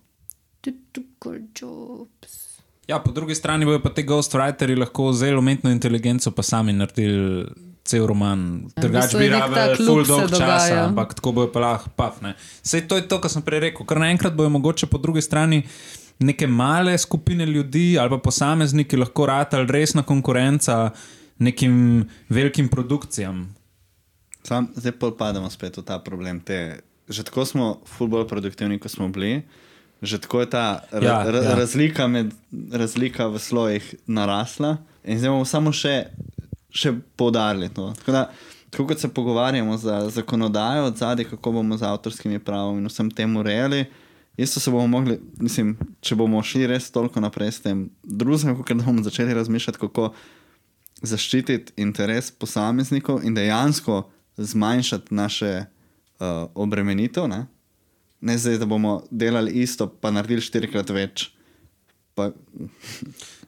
[0.63, 2.52] Typical jobs.
[2.87, 7.47] Ja, po drugi strani bojo pa te ghostwriteri lahko vzeli umetno inteligenco, pa sami naredili
[7.85, 8.69] cel roman.
[8.77, 10.85] Drugač bistvu bi rabili full dolg časa, dogaja.
[10.89, 12.35] ampak tako bojo pa lahko pafne.
[12.63, 13.87] Sej to je to, kar sem prej rekel.
[13.87, 15.63] Kar naenkrat bojo mogoče po drugi strani
[16.23, 20.91] neke male skupine ljudi ali pa posamezniki lahko ratali resna konkurenca
[21.39, 23.55] nekim velikim produkcijam.
[24.43, 26.41] Sam, zdaj pa pademo spet v ta problem.
[26.41, 29.43] Te, že tako smo ful bolj produktivni, kot smo bili.
[30.03, 31.55] Že tako je ta ra, Ja, ra, ja.
[31.55, 32.33] razlika, med,
[32.73, 36.09] razlika v slojih narasla, in zdaj bomo samo še,
[36.75, 37.93] še poudarili to.
[38.01, 38.23] Tako, da,
[38.71, 43.11] tako kot se pogovarjamo za zakonodajo od zadaj, kako bomo z avtorskimi pravami in vsem
[43.15, 43.85] tem urejali,
[44.37, 48.73] isto se bomo mogli, mislim, če bomo šli res toliko naprej s tem drugim, kot
[48.75, 50.11] da bomo začeli razmišljati, kako
[51.03, 54.03] zaščititi interes posameznikov in dejansko
[54.37, 57.29] zmanjšati naše uh, obremenitev.
[57.29, 57.47] Ne?
[58.23, 61.29] Ne zdaj, da bomo delali isto, pa naredili štirikrat več.
[62.15, 62.31] Pa,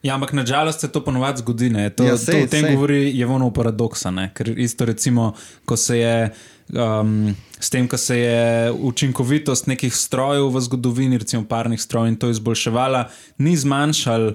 [0.02, 1.70] Ja, ampak nažalost se to ponovadi zgodi.
[1.70, 1.90] ne.
[1.90, 2.74] To, Ja, sej, to o tem sej.
[2.74, 4.10] govori Jevonov paradoksa.
[4.10, 4.30] Ne?
[4.34, 5.32] Ker isto recimo,
[5.64, 6.30] ko se je.
[6.70, 8.40] Um, s tem, ko se je
[8.72, 13.08] učinkovitost nekih strojev v zgodovini, recimo parnih strojev, in to izboljševala,
[13.38, 14.32] ni zmanjšal,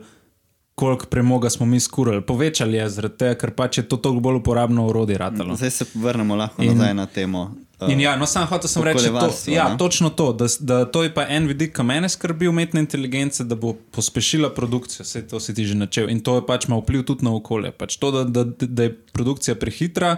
[0.76, 2.22] koliko premoga smo mi skurili.
[2.24, 5.18] Povečali je, zaradi tega, ker pač je to toliko bolj uporabno orodje.
[5.18, 5.56] Ratalo.
[5.56, 7.52] zdaj se vrnemo lahko In- nazaj na temo.
[7.82, 9.78] Uh, In ja, no, sam hotel sem reči, to, ja, ne?
[9.78, 13.56] točno to, da, da to je pa en vidik, ki mene skrbi umetna inteligenca, da
[13.56, 16.10] bo pospešila produkcijo, vse to si ti že načel.
[16.10, 17.72] In to je pač ima vpliv tudi na okolje.
[17.72, 20.18] Pač to, da, da, da je produkcija prehitra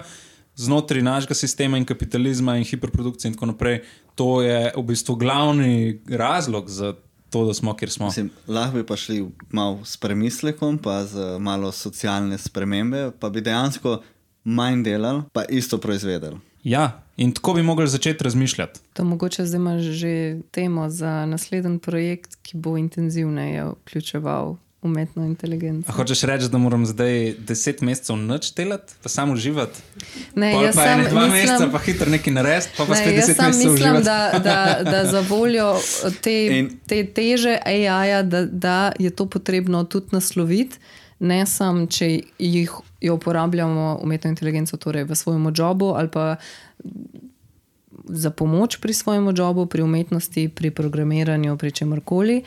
[0.55, 3.81] znotraj našega sistema in kapitalizma in hiperprodukcije in tako naprej,
[4.15, 6.93] to je v bistvu glavni razlog za
[7.29, 8.05] to, da smo, kjer smo.
[8.05, 13.41] Mislim, lahko bi pa šli malo s premislekom, pa z malo socialne spremembe, pa bi
[13.41, 14.01] dejansko
[14.43, 16.37] manj delali, pa isto proizvedeli.
[16.63, 16.83] Ja,
[17.17, 18.79] in tako bi mogli začeti razmišljati.
[18.93, 20.13] To mogoče zdaj imaš že
[20.51, 25.85] temo za naslednji projekt, ki bo intenzivneje vključeval umetno inteligenco.
[25.87, 29.79] A hočeš reči, da moram zdaj deset mesecev noč delati, pa samo uživati?
[30.35, 32.91] Ne, Pol jaz pa sam ene dva mislim- meseca, pa hitro nekaj narediti, pa pa
[32.91, 34.03] Ne, spet jaz deset mesecev mislim, uživati.
[34.03, 34.57] da, da,
[34.91, 35.75] da za voljo
[36.21, 40.77] te, In- te teže AI-ja, da, da je to potrebno tudi nasloviti,
[41.21, 42.07] ne samo, če
[42.41, 46.35] jih jo uporabljamo umetno inteligenco torej v svojem jobu ali pa
[48.09, 52.41] za pomoč pri svojem jobu, pri umetnosti, pri programiranju, pri čemorkoli.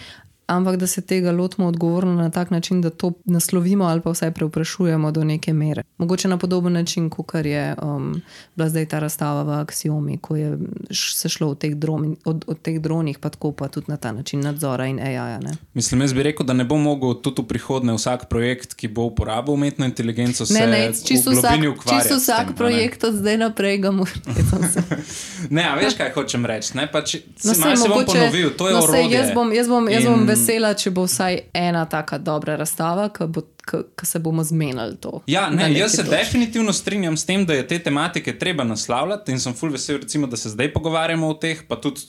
[0.46, 4.30] Ampak da se tega lotimo odgovorno na tak način, da to naslovimo ali pa vsaj
[4.30, 5.82] preoprašujemo do neke mere.
[5.98, 8.22] Mogoče na podoben način, kot je um,
[8.56, 10.58] bila zdaj ta razstava v Axiomi, ko je
[10.90, 14.40] se šlo teh, dron, od, od teh dronih, pa tako pa tudi na ta način
[14.40, 15.38] nadzora in AI-ja.
[15.38, 15.50] ne.
[15.74, 19.02] Mislim, jaz bi rekel, da ne bo mogel tudi v prihodnje vsak projekt, ki bo
[19.02, 22.54] uporabil umetno inteligenco, se Ne, ne, čisto v vsak, čisto s tem, vsak ne.
[22.56, 24.10] projekt od zdaj naprej ga mora.
[25.50, 26.72] Ne, a veš, kaj hočem reči.
[26.74, 27.14] Ne, pač,
[27.44, 29.10] No, se, se bom ponovil, to je no, orodje.
[29.10, 34.06] jaz bom, jaz, bom, jaz bom vesela, če bo vsaj ena taka dobra razstava, ki
[34.06, 35.22] se bomo zmenili to.
[35.30, 36.16] Ja, ne, jaz se točki.
[36.16, 40.26] definitivno strinjam s tem, da je te tematike treba naslavljati in sem full vesel, recimo,
[40.26, 42.04] da se zdaj pogovarjamo o teh, pa tudi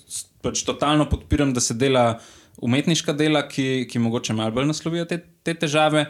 [0.46, 2.20] pač totalno podpiram, da se dela
[2.62, 6.06] umetniška dela, ki, ki mogoče malo bolj naslovijo te, te težave.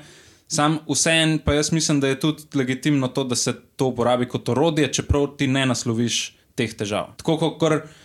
[0.48, 4.50] Sam vseen, pa jaz mislim, da je tudi legitimno to, da se to uporabi kot
[4.50, 7.14] orodje, čeprav ti ne nasloviš teh težav.
[7.18, 7.58] Tako kot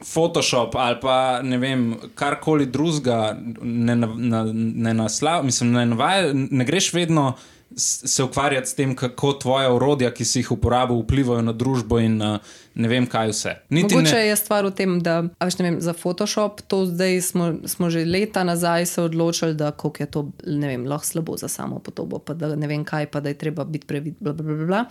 [0.05, 1.85] Photoshop ali pa ne vem,
[2.15, 8.23] karkoli drugega ne, na- na- ne naslava, mislim, ne navaja, ne greš vedno s- se
[8.23, 12.39] ukvarjati s tem, kako tvoje urodja, ki si jih uporabil, vplivajo na družbo in uh,
[12.75, 13.55] ne vem kaj vse.
[13.71, 17.47] Niti Mogoče ne, je stvar v tem, da veš, vem, za Photoshop to zdaj smo,
[17.65, 22.19] smo že leta nazaj se odločili, da je to vem, lahko slabo za samo podobo,
[22.19, 24.15] pa da ne vem kaj, pa da je treba biti previd.
[24.21, 24.85] Bla, bla, bla, bla.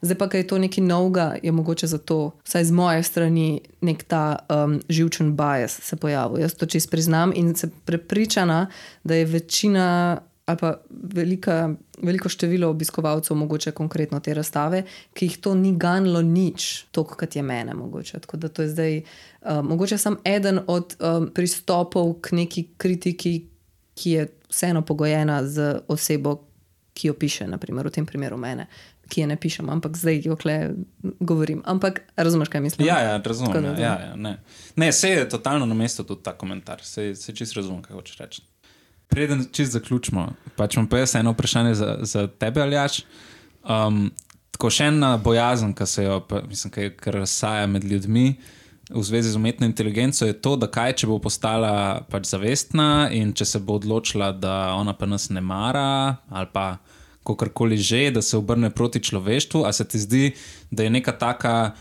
[0.00, 4.04] Zdaj pa, ker je to nekaj novega, je mogoče zato, vsaj z moje strani, nek
[4.04, 6.40] ta um, živčen bias se pojavil.
[6.40, 8.66] Jaz to čist priznam in sem prepričana,
[9.04, 14.84] da je večina ali pa velika, veliko število obiskovalcev, mogoče konkretno te razstave,
[15.14, 17.74] ki jih to ni ganilo nič, toliko kot je mene.
[17.74, 18.20] Mogoče.
[18.20, 23.34] Tako da to je zdaj, uh, mogoče sem eden od um, pristopov k neki kritiki,
[23.94, 26.38] ki je vseeno pogojena z osebo,
[26.94, 28.68] ki jo piše, naprimer, v tem primeru mene.
[29.08, 30.74] Ki je ne pišem, ampak zdaj jo kle
[31.20, 31.62] govorim.
[31.64, 32.86] Ampak razumeš, kaj mislim?
[32.86, 33.64] Ja, ja, razumem.
[33.64, 34.38] Ja, ja, ja, ne.
[34.76, 38.18] ne, se je totalno na mestu tudi ta komentar, se, se čist razumem, kaj hočeš
[38.18, 38.42] reči.
[39.08, 43.04] Preden čist zaključimo, pač pa jaz eno vprašanje za, za tebe, Aljaš.
[43.62, 44.10] Um,
[44.56, 48.28] tako še ena bojazen, ki se jo, pa, mislim, ki kar razsaja med ljudmi
[48.90, 53.32] v zvezi z umetno inteligenco, je to, da kaj, če bo postala pač zavestna in
[53.34, 56.78] če se bo odločila, da ona pa nas ne mara ali pa
[57.26, 60.24] kakorkoli že, da se obrne proti človeštvu, a se ti zdi,
[60.70, 61.74] da je neka taka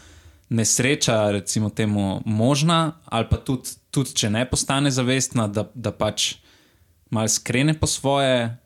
[0.49, 6.35] nesreča, recimo, temu možna, ali pa tudi, tudi če ne postane zavestna, da, da pač
[7.09, 8.57] malo skrene po svoje.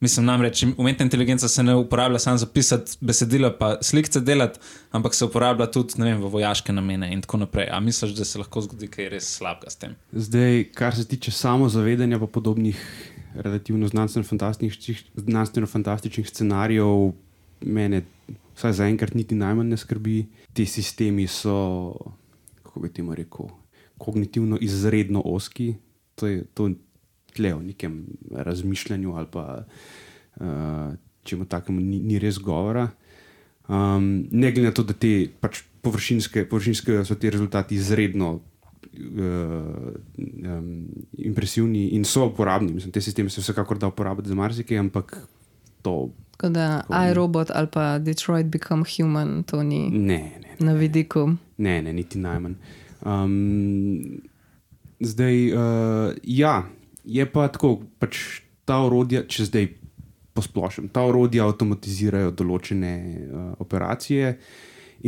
[0.00, 4.58] Mislim, namreč umetna inteligenca se ne uporablja samo za pisati besedila, pa slike delati,
[4.90, 7.66] ampak se uporablja tudi vem, v vojaške namene in tako naprej.
[7.72, 9.96] A misliš, da se lahko zgodi kaj res slabega s tem?
[10.12, 12.78] Zdaj, kar se tiče samozavedanja, pa podobnih
[13.34, 15.66] relativno znanstveno-fantastičnih znanstveno
[16.30, 17.12] scenarijev,
[17.60, 18.02] mene
[18.54, 20.26] vsaj zaenkrat niti najmanj ne skrbi.
[20.52, 21.94] Ti sistemi so,
[22.62, 23.50] kako bi temu rekel,
[23.98, 25.74] kognitivno izredno oski.
[26.14, 26.70] To je to
[27.34, 29.64] tle v nekem razmišljanju ali pa
[30.40, 32.88] uh, čemu takemu ni, ni res govora.
[33.68, 38.42] Um, ne glede na to, da te pač površinske, površinske so ti rezultati izredno uh,
[40.22, 40.70] um,
[41.18, 42.72] impresivni in so uporabni.
[42.72, 45.18] Mislim, te sisteme se vsekakor da uporabiti za marsikaj, ampak
[45.82, 46.08] to
[46.38, 51.34] Tako da iRobot ali pa Detroit Become Human, to ni ne, ne, na vidiku.
[51.56, 52.54] ne, ne niti najmanj.
[53.04, 54.20] Um,
[55.00, 56.62] zdaj, uh, ja,
[57.08, 59.68] je pa tako, pač ta orodja, če zdaj
[60.36, 64.36] posplošim, ta orodja avtomatizirajo določene uh, operacije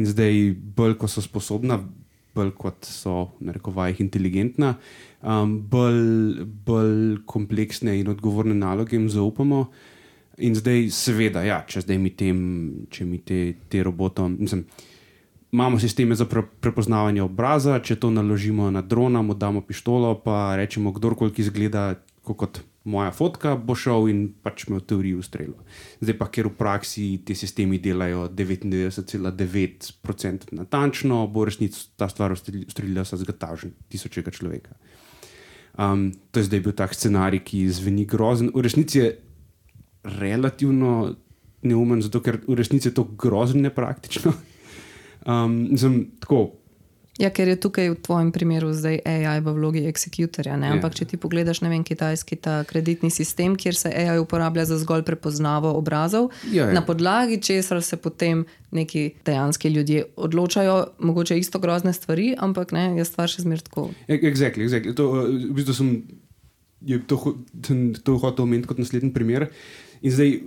[0.00, 1.78] in zdaj, bolj ko so sposobna,
[2.34, 4.74] bolj kot so, na rekovajih, inteligentna,
[5.20, 9.64] um, bolj, bolj kompleksne in odgovorne naloge jim zaupamo.
[10.40, 12.38] In zdaj, seveda, ja, če zdaj mi tem,
[12.90, 14.64] če mi te, te robotom, mislim,
[15.52, 20.56] imamo sisteme za pre, prepoznavanje obraza, če to naložimo na drona, mu damo pištolo, pa
[20.56, 25.14] rečemo, kdorkoli ki izgleda tako kot moja fotka, bo šel in pač me v teoriji
[25.20, 25.54] ustrelil.
[26.00, 33.04] Zdaj pa, ker v praksi ti sistemi delajo 99,9% natančno, bo resnici ta stvar ustrelila
[33.04, 34.72] sa zgatažen tisočega človeka.
[35.78, 38.50] Um, to je zdaj bil tak scenarij, ki zveni grozen.
[38.54, 39.18] V resnici je
[40.04, 41.14] relativno
[41.62, 44.32] neumen, zato ker v resnici je to grozno nepraktično.
[45.26, 46.60] Um, sem tako.
[47.20, 50.56] Ja, ker je tukaj v tvojem primeru zdaj AI v vlogi executorja.
[50.56, 50.70] Ja.
[50.72, 54.78] Ampak, če ti pogledaš, ne vem, kitajski ta kreditni sistem, kjer se AI uporablja za
[54.80, 56.72] zgolj prepoznavo obrazov, Ja, ja.
[56.72, 62.96] na podlagi česar se potem neki dejanski ljudje odločajo, mogoče isto grozne stvari, ampak ne,
[62.96, 63.90] je stvar še zmeraj tako.
[64.08, 64.96] Exactly, exactly.
[64.96, 65.90] To, uh, v bistvu sem,
[67.04, 67.20] to,
[67.66, 69.50] sem to hotel omeniti kot naslednji primer.
[70.00, 70.38] In zdaj,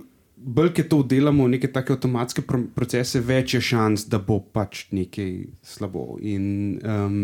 [0.44, 4.86] bolj, ki to delamo, neke take avtomatske pro procese, več je šans, da bo pač
[4.94, 5.30] nekaj
[5.64, 6.18] slabo.
[6.20, 6.44] In
[6.80, 7.16] um,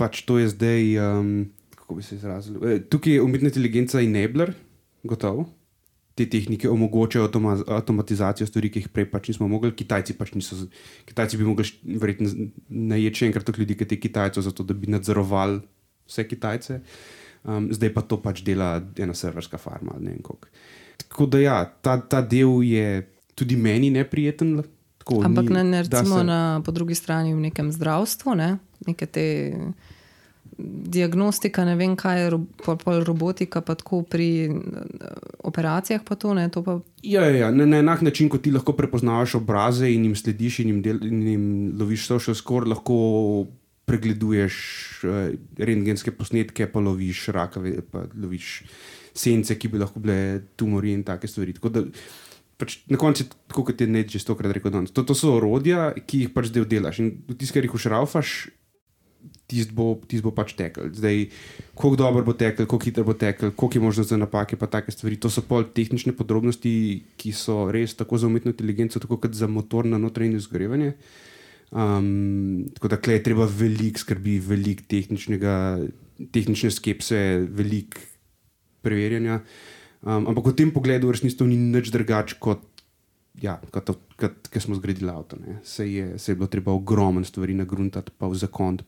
[0.00, 1.30] pač to je zdaj, um,
[1.76, 2.58] kako bi se izrazil.
[2.66, 4.54] Eh, Tukaj je umetna inteligenca enabler,
[5.06, 5.46] gotovo.
[6.18, 9.70] Te tehnike omogočajo avtoma avtomatizacijo stvari, ki jih prej pač nismo mogli.
[9.78, 10.58] Kitajci pač niso.
[11.06, 11.68] Kitajci bi mogli
[12.02, 15.62] verjetno najeti še enkrat toliko ljudi, kot je Kitajcev, zato da bi nadzorovali
[16.10, 16.80] vse Kitajce.
[17.46, 20.50] Um, zdaj pa to pač dela ena serverska farma ali ne vem koliko.
[20.98, 24.62] Tako da ja, ta, ta del je tudi meni neprijeten.
[24.98, 28.58] Tako, Ampak ni- ne, recimo se- na, po drugi strani v nekem zdravstvu, ne?
[28.80, 29.24] neke te
[30.58, 34.50] diagnostika, ne vem kaj, ro, pol, robotika, pa tako pri eh,
[35.40, 36.48] operacijah, pa to ne.
[36.48, 37.50] To pa, Ja, ja, ja.
[37.50, 40.98] Na, na enak način, kot ti lahko prepoznavaš obraze in jim slediš in jim, del,
[41.02, 41.44] in jim
[41.78, 43.46] loviš social score, lahko
[43.84, 44.54] pregleduješ
[45.02, 48.62] uh, rentgenske posnetke, pa loviš rakave, pa loviš
[49.18, 50.18] sence, ki bi lahko bile
[50.56, 51.56] tumori in take stvari.
[51.56, 51.84] Tako da,
[52.58, 54.74] pač, na koncu tako, kot je neč že stokrat rekel.
[54.74, 54.94] danes.
[54.94, 57.02] To, to so orodja, ki jih pač zdaj delaš.
[57.02, 58.34] In tisti, ki jih ušraufaš,
[59.48, 60.90] tisti bo, tist bo pač tekel.
[60.94, 61.28] Zdaj,
[61.78, 64.92] koliko dobro bo tekel, koliko hitro bo tekel, koliko je možnost za napake, pa take
[64.92, 65.16] stvari.
[65.22, 66.72] To so pol tehnične podrobnosti,
[67.16, 70.92] ki so res tako za umetno inteligenco, tako kot za motor na notranje izgorevanje.
[71.68, 78.00] Um, tako da je treba veliko skrbi, veliko tehnične skepse, veliko
[78.88, 79.42] preverjanja.
[80.00, 82.64] Um, ampak v tem pogledu v resnici to ni nič drugače kot
[83.42, 83.60] ja,
[84.50, 85.36] ki smo zgradili avto.
[85.62, 88.78] Se je, se je bilo treba ogromno stvari nagruntati, pa v zakon.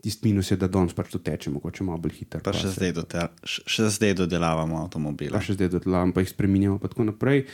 [0.00, 2.40] Tisti minus je, da danes pač to teče, mogoče malo bolj hitro.
[2.40, 5.34] Pa, pa še, zdaj dote, še zdaj dodelavamo avtomobile.
[5.36, 7.44] Pa še zdaj dodelavamo, pa jih spremenjamo, in tako naprej.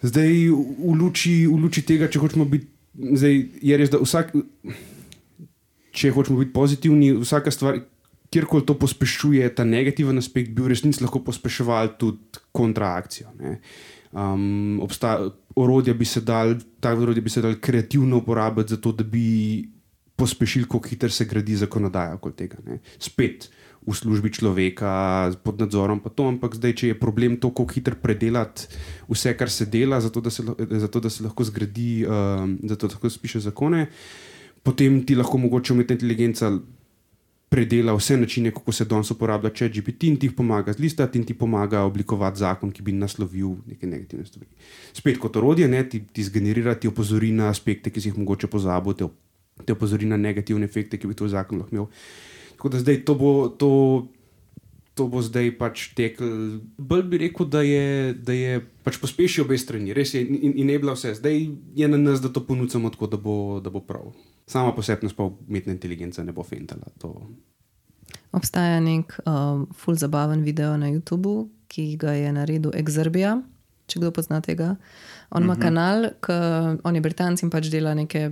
[0.00, 3.34] Zdaj, v luči, v luči tega, če hočemo biti, zdaj,
[3.66, 4.30] je res, da vsak,
[5.90, 7.82] če hočemo biti pozitivni, vsaka stvar,
[8.30, 13.32] kjerkoli to pospešuje, ta negativen aspekt, bi v resnici lahko pospeševal tudi kontraakcijo.
[13.40, 13.58] Ne?
[14.10, 14.80] Um,
[15.58, 19.68] orodja bi se dal, ta orodja bi se dal kreativno uporabiti, zato da bi
[20.16, 22.58] pospešili, kako hitro se gradi zakonodaja okoli tega.
[22.66, 22.78] Ne.
[22.98, 23.48] Spet
[23.80, 27.96] v službi človeka, pod nadzorom, pa to, ampak zdaj, če je problem to, kako hitro
[27.96, 28.68] predelati
[29.08, 30.44] vse, kar se dela, zato da se,
[30.84, 33.86] zato, da se lahko zgradi, um, zato da lahko spiše zakone,
[34.62, 36.52] potem ti lahko mogoče umetna inteligenca
[37.50, 41.34] predela vse načine, kako se danes uporablja če GPT in ti pomaga zlistati in ti
[41.34, 44.46] pomaga oblikovati zakon, ki bi naslovil neke negativne stvari.
[44.94, 48.46] Spet kot orodje, ne, ti, ti zgenerira, ti opozori na aspekte, ki si jih mogoče
[48.52, 49.10] pozabil, te,
[49.66, 51.90] te opozori na negativne efekte, ki bi to zakon lahko imel.
[52.54, 53.34] Tako da zdaj to bo.
[53.58, 53.70] To,
[54.98, 56.58] To bo zdaj pač tekel.
[56.76, 60.66] Bolj bi rekel, da je, da je pač pospešil obe strani, res je in, in
[60.66, 61.14] ne bila vse.
[61.16, 61.38] Zdaj
[61.78, 64.10] je na nas, da to ponudimo tako, da bo, da bo prav.
[64.50, 66.90] Sama posebnost pa umetna inteligenca ne bo fentala.
[66.98, 67.14] To.
[68.34, 73.36] Obstaja nek um, full zabaven video na YouTubu, ki ga je naredil Exerbia,
[73.86, 74.74] če kdo pozna tega.
[75.30, 75.60] On ima mhm.
[75.60, 75.62] -huh.
[75.62, 76.38] kanal, ki
[76.84, 78.30] on je Britanc in pač dela neke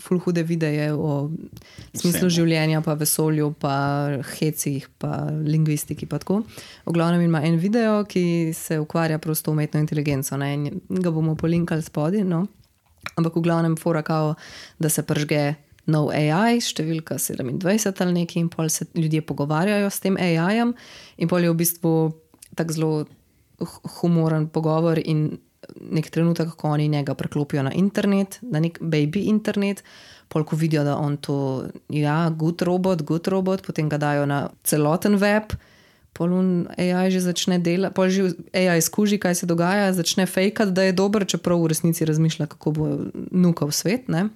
[0.00, 1.30] full hude videe o
[1.92, 2.30] smislu Vsemo.
[2.30, 3.74] življenja, pa vesolju, pa
[4.38, 6.06] hecih, pa lingvistiki.
[6.06, 10.36] Pa v glavnem ima en video, ki se ukvarja prosto umetno inteligenco.
[10.36, 10.54] Ne?
[10.54, 12.24] In ga bomo polinkali spodaj.
[12.24, 12.46] No?
[13.18, 14.34] Ampak v glavnem fora kao,
[14.78, 15.54] da se pržge
[15.88, 20.74] nov AI, številka 27 ali nekaj, in pol se ljudje pogovarjajo s tem AI-jem,
[21.16, 21.94] in pol je v bistvu
[22.58, 22.92] tako zelo
[23.98, 25.38] humoren pogovor in
[25.90, 29.82] nek trenutek, ko oni njega preklopijo na internet, na nek baby internet.
[30.28, 34.42] Pol, ko vidijo, da on to, ja, good robot, good robot, potem ga dajo na
[34.62, 35.54] celoten web,
[36.12, 40.88] polun AI že začne delati, pol že AI skuži, kaj se dogaja, začne fejkati, da
[40.88, 42.86] je dober, čeprav v resnici razmišlja, kako bo
[43.30, 44.08] nukal svet.
[44.08, 44.28] Ne?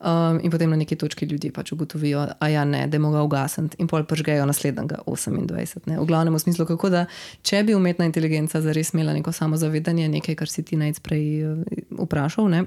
[0.00, 3.28] Um, in potem na neki točki ljudje pač ugotovijo, da ja, ne, da je mogel
[3.28, 5.84] ugasniti, in pol pržgejo naslednjega 28.
[5.92, 6.00] Ne?
[6.00, 7.04] V glavnem, v smislu, kako da,
[7.44, 12.48] če bi umetna inteligenca zares imela neko samozavedanje, nekaj, kar si ti najprej uh, vprašal,
[12.48, 12.64] ne?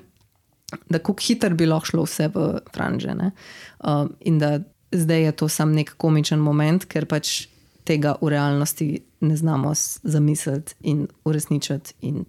[0.89, 3.13] da kako hitro bi lahko šlo vse v franže.
[3.13, 4.59] Um, in da
[4.91, 7.47] zdaj je to sam nek komičen moment, ker pač
[7.83, 8.87] tega v realnosti
[9.19, 9.73] ne znamo
[10.03, 12.25] zamisliti in uresničiti in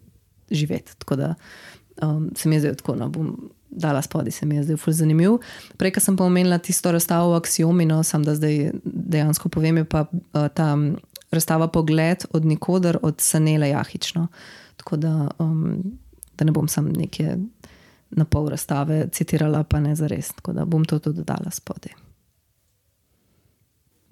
[0.51, 0.97] živeti.
[0.99, 1.35] Tako da
[2.03, 5.31] um, se mi zdi tako, no, bom dala spodaj, se mi je zdaj zelo zanimiv.
[5.77, 9.85] Prej sem pa omenila tisto razstavo v Axiomi, no, sem da zdaj dejansko povem, je
[9.85, 10.77] pa uh, ta
[11.31, 14.27] razstava Pogled od nikoder, od Sanele Jahično.
[14.77, 15.83] Tako da, um,
[16.39, 17.39] da ne bom sam nekje
[18.11, 20.33] na pol razstave citirala, pa ne za res.
[20.33, 21.93] Tako da bom to tudi dodala spodaj.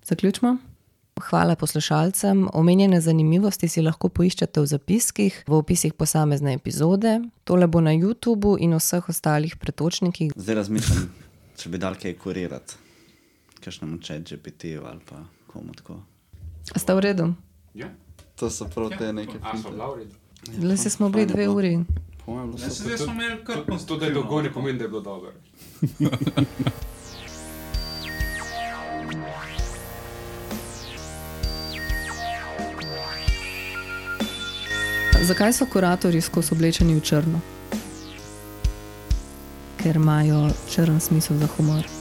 [0.04, 0.71] Zaključimo.
[1.20, 2.48] Hvala poslušalcem.
[2.52, 7.20] Omenjene zanimivosti si lahko poiščete v zapiskih, v opisih posamezne epizode.
[7.44, 10.32] Tole bo na YouTubu in vseh ostalih pretočnikih.
[10.36, 11.10] Zdaj razmišljam,
[11.60, 12.78] če bi dal kaj kurirati,
[13.60, 15.20] kakšnemu če GPT ali pa
[15.52, 16.00] komu tako.
[16.72, 17.28] A ste v redu?
[17.74, 17.92] Ja.
[18.40, 20.08] To so prav te ja, neke stvari.
[20.62, 21.74] Le se smo bili dve uri.
[22.56, 23.86] Zdaj smo imeli kar konstruktivno.
[23.86, 25.32] To, da je dolgo, ne pomeni, da je bilo dobro.
[35.22, 37.40] Zakaj so kuratorji skozi oblečeni v črno?
[39.78, 41.86] Ker imajo črn smisel za humor.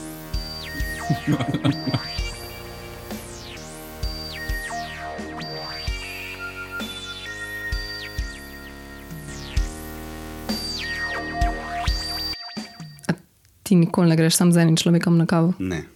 [13.62, 15.52] Ti nikoli ne greš sam z enim človekom na kavo?
[15.58, 15.91] Ne.